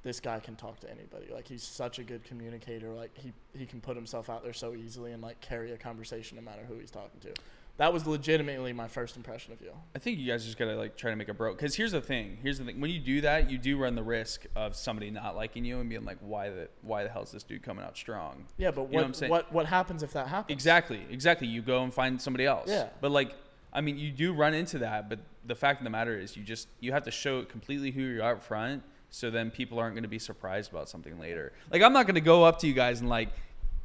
[0.01, 1.27] this guy can talk to anybody.
[1.33, 2.93] Like he's such a good communicator.
[2.93, 6.37] Like he he can put himself out there so easily and like carry a conversation
[6.37, 7.33] no matter who he's talking to.
[7.79, 9.71] That was legitimately my first impression of you.
[9.95, 11.53] I think you guys just gotta like try to make a bro.
[11.53, 12.37] Because here's the thing.
[12.43, 12.81] Here's the thing.
[12.81, 15.89] When you do that, you do run the risk of somebody not liking you and
[15.89, 18.91] being like, "Why the Why the hell is this dude coming out strong?" Yeah, but
[18.91, 19.31] You what I'm saying?
[19.31, 20.53] what what happens if that happens?
[20.53, 21.05] Exactly.
[21.09, 21.47] Exactly.
[21.47, 22.69] You go and find somebody else.
[22.69, 22.89] Yeah.
[22.99, 23.33] But like,
[23.71, 25.07] I mean, you do run into that.
[25.07, 28.01] But the fact of the matter is, you just you have to show completely who
[28.01, 28.83] you are up front.
[29.09, 31.53] So then people aren't going to be surprised about something later.
[31.71, 33.29] Like I'm not going to go up to you guys and like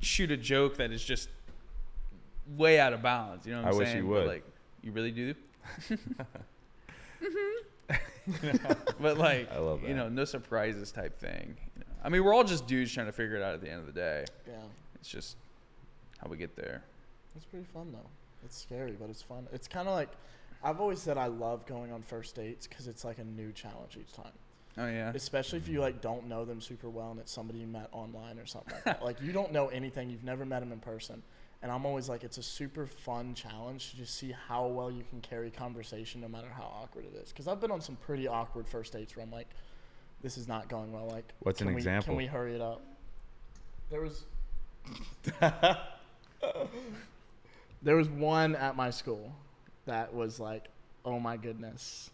[0.01, 1.29] shoot a joke that is just
[2.57, 3.47] way out of bounds.
[3.47, 4.05] You know what I'm I'm wish saying?
[4.05, 4.27] you But, would.
[4.27, 4.45] like
[4.83, 5.35] you really do.
[7.23, 7.93] Mm-hmm.
[9.01, 9.89] but like I love that.
[9.89, 11.57] you know, no surprises type thing.
[11.77, 11.87] You know?
[12.03, 13.87] I mean, we're all just dudes trying to figure it out at the end of
[13.87, 14.25] the day.
[14.47, 14.55] Yeah,
[14.97, 15.37] It's just
[16.19, 16.83] how we get there.
[17.37, 18.09] it's pretty fun though.
[18.45, 19.47] It's scary, but it's fun.
[19.53, 20.11] It's kind of like
[20.63, 23.97] I've always said I love going on first dates because it's like a new challenge
[24.01, 24.33] each time.
[24.79, 25.13] Oh yeah.
[25.15, 28.39] Especially if you like don't know them super well and it's somebody you met online
[28.39, 29.03] or something like that.
[29.05, 31.23] like you don't know anything, you've never met them in person.
[31.65, 35.03] And I'm always like, it's a super fun challenge to just see how well you
[35.09, 37.31] can carry conversation no matter how awkward it is.
[37.31, 39.49] Because I've been on some pretty awkward first dates where I'm like,
[40.21, 41.07] this is not going well.
[41.07, 42.05] Like, What's an we- example?
[42.09, 42.83] Can we hurry it up?
[43.89, 44.25] There was
[47.83, 49.35] there was one at my school
[49.87, 50.67] that was like,
[51.07, 52.11] oh my goodness.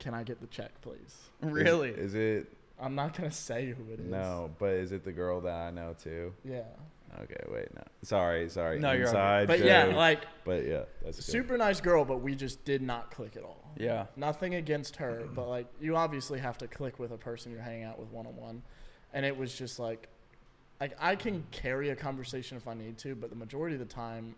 [0.00, 1.30] Can I get the check, please?
[1.40, 1.90] Really?
[1.92, 2.52] Is, is it?
[2.78, 4.06] I'm not gonna say who it is.
[4.06, 6.34] No, but is it the girl that I know too?
[6.44, 6.60] Yeah.
[7.22, 7.82] Okay, wait, no.
[8.02, 8.78] Sorry, sorry.
[8.78, 11.24] No, you're all Inside But yeah, like But yeah, that's good.
[11.24, 13.72] super nice girl, but we just did not click at all.
[13.76, 14.06] yeah.
[14.16, 17.84] Nothing against her, but like you obviously have to click with a person you're hanging
[17.84, 18.62] out with one on one,
[19.12, 20.08] and it was just like,
[20.80, 23.94] like I can carry a conversation if I need to, but the majority of the
[23.94, 24.34] time,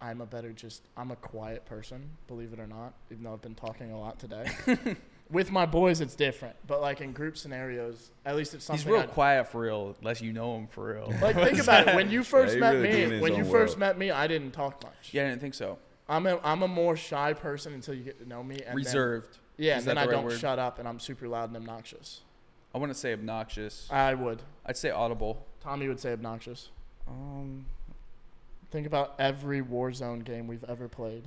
[0.00, 2.94] I'm a better just I'm a quiet person, believe it or not.
[3.10, 4.50] Even though I've been talking a lot today.
[5.32, 8.84] with my boys, it's different, but like in group scenarios, at least it's something.
[8.84, 11.12] He's real I- quiet for real, unless you know him for real.
[11.20, 11.96] like think about it.
[11.96, 13.78] When you first he met really me, when you first world.
[13.78, 15.10] met me, I didn't talk much.
[15.12, 15.78] yeah, I didn't think so.
[16.08, 18.56] I'm a I'm a more shy person until you get to know me.
[18.56, 19.38] And then- Reserved.
[19.56, 20.38] Yeah, Is and then that I right don't word?
[20.38, 22.20] shut up and I'm super loud and obnoxious.
[22.74, 23.86] I wouldn't say obnoxious.
[23.90, 24.42] I would.
[24.66, 25.46] I'd say audible.
[25.60, 26.70] Tommy would say obnoxious.
[27.06, 27.66] Um,
[28.70, 31.24] Think about every Warzone game we've ever played.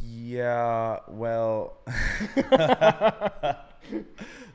[0.00, 1.78] Yeah, well,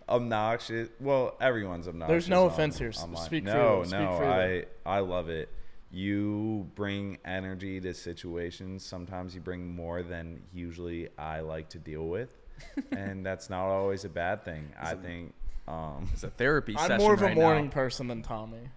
[0.09, 0.89] obnoxious.
[0.99, 2.11] Well, everyone's obnoxious.
[2.11, 2.91] There's no on- offense here.
[3.01, 3.23] Online.
[3.23, 4.65] speak no, freely, speak no, freely.
[4.85, 5.49] I I love it.
[5.93, 8.83] You bring energy to situations.
[8.85, 12.29] Sometimes you bring more than usually I like to deal with,
[12.91, 14.69] and that's not always a bad thing.
[14.79, 15.33] I think.
[15.67, 17.71] Um, It's a therapy I'm more of a right morning now.
[17.71, 18.69] person than Tommy.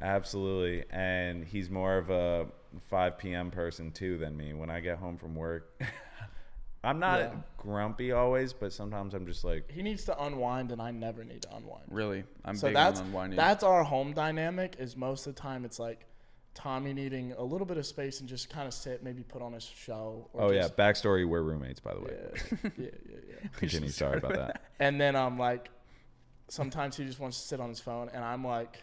[0.00, 0.84] Absolutely.
[0.90, 2.46] And he's more of a
[2.88, 3.50] 5 p.m.
[3.50, 4.52] person too than me.
[4.54, 5.80] When I get home from work,
[6.84, 7.34] I'm not Yeah.
[7.56, 11.42] grumpy always, but sometimes I'm just like, He needs to unwind, and I never need
[11.42, 11.84] to unwind.
[11.88, 13.36] Really, I'm so big that's on unwinding.
[13.36, 14.76] that's our home dynamic.
[14.78, 16.06] Is most of the time it's like
[16.54, 19.54] Tommy needing a little bit of space and just kind of sit, maybe put on
[19.54, 20.28] a show.
[20.34, 22.12] Or oh yeah, just, backstory, we're roommates, by the way.
[22.12, 23.48] yeah, yeah, yeah, yeah.
[23.56, 23.88] Continue.
[23.88, 24.60] Sorry about that.
[24.78, 25.70] And then um like
[26.48, 28.82] sometimes he just wants to sit on his phone, and I'm like,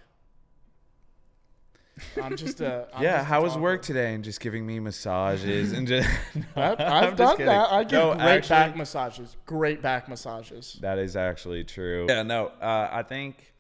[2.22, 4.14] I'm just a I'm yeah, just a how was work today?
[4.14, 6.08] And just giving me massages and just.
[6.56, 7.45] I'm I've done kidding.
[7.47, 7.72] that.
[7.72, 9.36] I give No, great actually- back massages.
[9.45, 10.78] Great back massages.
[10.82, 12.06] That is actually true.
[12.10, 13.54] Yeah, no, uh, I think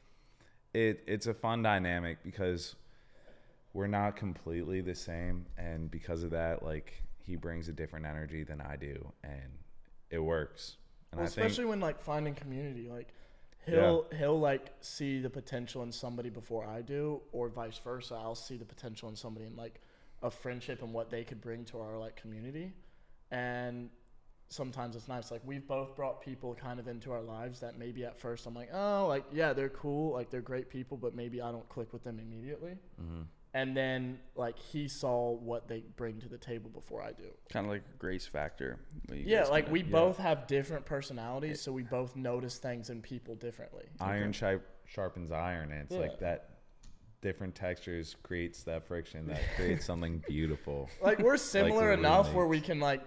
[0.73, 2.75] it it's a fun dynamic because
[3.73, 8.43] we're not completely the same, and because of that, like he brings a different energy
[8.43, 9.59] than I do, and
[10.09, 10.77] it works.
[11.11, 13.09] And Well, I think especially when like finding community, like
[13.65, 18.15] he'll he'll like see the potential in somebody before I do, or vice versa.
[18.15, 19.81] I'll see the potential in somebody in like
[20.23, 22.73] a friendship and what they could bring to our like community,
[23.31, 23.89] and
[24.49, 25.31] sometimes it's nice.
[25.31, 28.53] Like we've both brought people kind of into our lives that maybe at first I'm
[28.53, 31.93] like, oh, like yeah, they're cool, like they're great people, but maybe I don't click
[31.93, 32.75] with them immediately.
[33.01, 33.25] Mhm.
[33.53, 37.31] And then like he saw what they bring to the table before I do.
[37.51, 38.79] kind of like a grace factor.
[39.11, 39.91] Yeah, like kinda- we yeah.
[39.91, 43.85] both have different personalities, so we both notice things in people differently.
[43.99, 45.99] iron shi- sharpens iron, and it's Yeah.
[46.01, 46.47] like that.
[47.21, 50.89] Different textures creates that friction that creates something beautiful.
[51.01, 53.01] Like we're similar we're enough where we can like,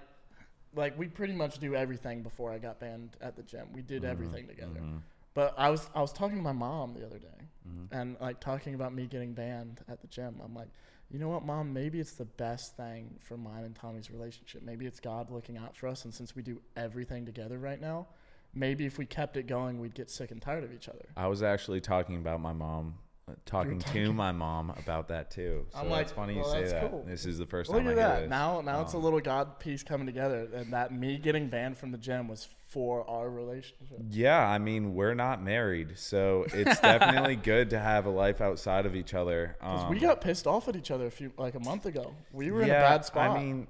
[0.76, 3.72] like we pretty much do everything before I got banned at the gym.
[3.72, 4.78] We did everything together.
[4.80, 5.00] Mhm.
[5.34, 7.28] But I was I was talking to my mom the other day,
[7.68, 7.88] Mhm.
[7.90, 10.40] and like talking about me getting banned at the gym.
[10.42, 10.68] I'm like,
[11.10, 11.72] you know what, mom?
[11.72, 14.62] Maybe it's the best thing for mine and Tommy's relationship.
[14.62, 18.06] Maybe it's God looking out for us, and since we do everything together right now,
[18.54, 21.06] maybe if we kept it going, we'd get sick and tired of each other.
[21.16, 22.98] I was actually talking about my mom,
[23.46, 25.66] talking to my mom about that too.
[25.72, 26.90] So I'm like, it's funny well, you say that.
[26.90, 27.04] cool.
[27.06, 28.30] This is the first Look time at I hear this.
[28.30, 31.78] Now now it's a Um, little God piece coming together, and that me getting banned
[31.78, 33.98] from the gym was for our relationship.
[34.10, 38.84] Yeah, I mean we're not married, so it's definitely good to have a life outside
[38.84, 39.56] of each other.
[39.60, 42.14] Um, we got pissed off at each other a few like a month ago.
[42.32, 43.30] We were in a bad spot.
[43.30, 43.68] I mean,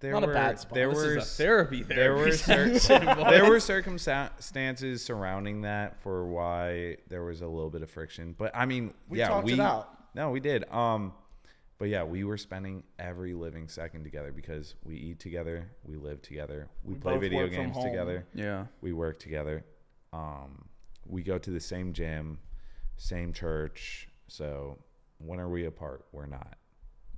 [0.00, 0.74] there Not a were bad spot.
[0.74, 1.82] there This were is a s- therapy.
[1.82, 3.26] there were therapy cer- session, boys.
[3.30, 8.34] there were circumstances surrounding that for why there was a little bit of friction.
[8.36, 9.88] But I mean, we yeah, talked we it out.
[10.14, 10.70] no, we did.
[10.72, 11.12] Um,
[11.78, 16.20] but yeah, we were spending every living second together because we eat together, we live
[16.22, 18.66] together, we, We play video games together, Yeah.
[18.82, 19.64] we work together.
[20.12, 20.66] Um,
[21.06, 22.38] we go to the same gym,
[22.96, 24.08] same church.
[24.28, 24.76] So
[25.18, 26.04] when are we apart?
[26.12, 26.56] We're not.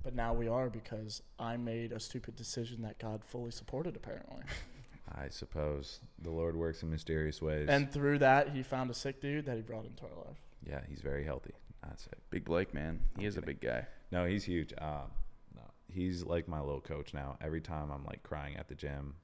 [0.03, 4.43] But now we are because I made a stupid decision that God fully supported apparently.
[5.15, 7.67] I suppose the Lord works in mysterious ways.
[7.69, 10.37] and through that, he found a sick dude that he brought into our life.
[10.67, 11.53] yeah, he's very healthy.
[11.83, 12.17] That's it.
[12.29, 13.01] Big Blake, man.
[13.19, 13.85] He is a big guy.
[14.11, 14.73] No, he's huge.
[14.77, 15.11] Um,
[15.55, 17.37] no, he's like my little coach now.
[17.41, 19.15] Every time I'm like crying at the gym,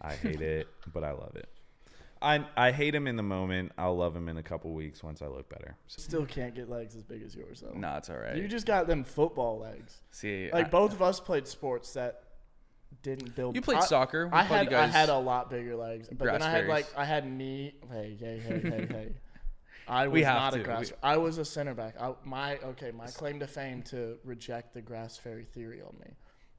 [0.00, 1.48] I hate it, but I love it.
[2.24, 3.72] I I hate him in the moment.
[3.76, 5.76] I'll love him in a couple weeks once I look better.
[5.86, 7.78] So, Still can't get legs as big as yours though.
[7.78, 8.36] Nah, it's all right.
[8.36, 10.02] You just got them football legs.
[10.10, 12.22] See, Like I- both of us played sports that
[13.02, 13.54] didn't build.
[13.54, 14.26] you played I, soccer.
[14.26, 14.94] We I had you guys.
[14.94, 16.86] I had a lot bigger legs, but then I had like.
[16.96, 17.74] I had knee.
[17.90, 19.08] Hey hey hey hey hey.
[19.88, 20.90] I was We have not a grass.
[20.90, 22.00] We- I was a center back.
[22.00, 22.90] I, my okay.
[22.90, 26.14] My claim to fame to reject the grass fairy theory on me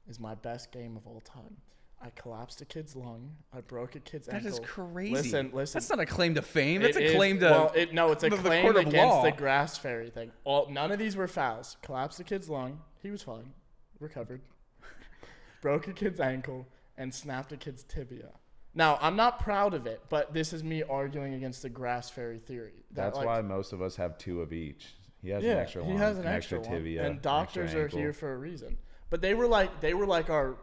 [0.08, 1.56] is my best game of all time.
[2.02, 3.30] I collapsed a kid's lung.
[3.52, 4.50] I broke a kid's that ankle.
[4.50, 5.12] is crazy.
[5.14, 5.78] Listen, listen.
[5.78, 6.82] That's not a claim to fame.
[6.82, 7.46] That's It a is- claim to.
[7.46, 9.22] well, it, no, it's a the- the claim court of against law.
[9.22, 10.30] the grass fairy thing.
[10.44, 11.76] All none of these were fouls.
[11.82, 12.80] Collapsed a kid's lung.
[13.02, 13.52] He was fine.
[13.98, 14.42] Recovered.
[15.62, 16.66] Broke a kid's ankle
[16.98, 18.30] and snapped a kid's tibia.
[18.74, 22.38] Now I'm not proud of it, but this is me arguing against the grass fairy
[22.38, 22.84] theory.
[22.92, 24.94] That, that's like, why most of us have two of each.
[25.22, 27.64] He has yeah, an extra he lung, has an, extra, tibia, one, an and doctors
[27.70, 27.98] extra are ankle.
[27.98, 28.76] here for a reason.
[29.08, 30.56] But they were like they were like our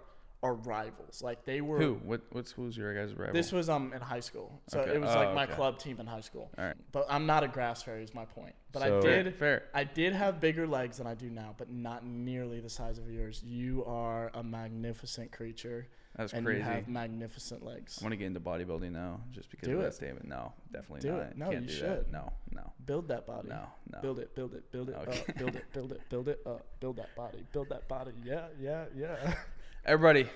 [0.43, 1.23] are rivals.
[1.23, 1.79] Like they were.
[1.79, 1.93] Who?
[2.03, 2.21] What?
[2.31, 3.33] What's who's your guys' rival?
[3.33, 4.93] This was um in high school, so Okay.
[4.95, 5.53] it was Oh, like my okay.
[5.53, 6.51] club team in high school.
[6.57, 6.75] All right.
[6.91, 8.53] But I'm not a grass fairy, is my point.
[8.71, 9.35] But So- I did.
[9.35, 9.63] Fair.
[9.73, 13.09] I did have bigger legs than I do now, but not nearly the size of
[13.09, 13.41] yours.
[13.43, 16.59] You are a magnificent creature, That's and crazy.
[16.59, 17.99] you have magnificent legs.
[18.01, 19.83] I want to get into bodybuilding now, just because Do of it.
[19.83, 20.27] that statement.
[20.27, 21.21] No, definitely Do not.
[21.21, 21.37] it.
[21.37, 21.89] No, Can't you do should.
[22.07, 22.11] That.
[22.11, 23.47] No, no, Build that body.
[23.47, 23.99] no, no.
[24.01, 25.19] Build it, build it, build it Okay.
[25.29, 28.11] up, build it, build it, build it up, build that body, build that body.
[28.25, 29.35] Yeah, yeah, yeah.
[29.85, 30.29] Everybody,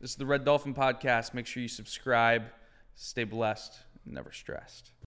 [0.00, 1.32] this is the Red Dolphin Podcast.
[1.32, 2.46] Make sure you subscribe.
[2.96, 3.78] Stay blessed.
[4.04, 4.90] Never stressed.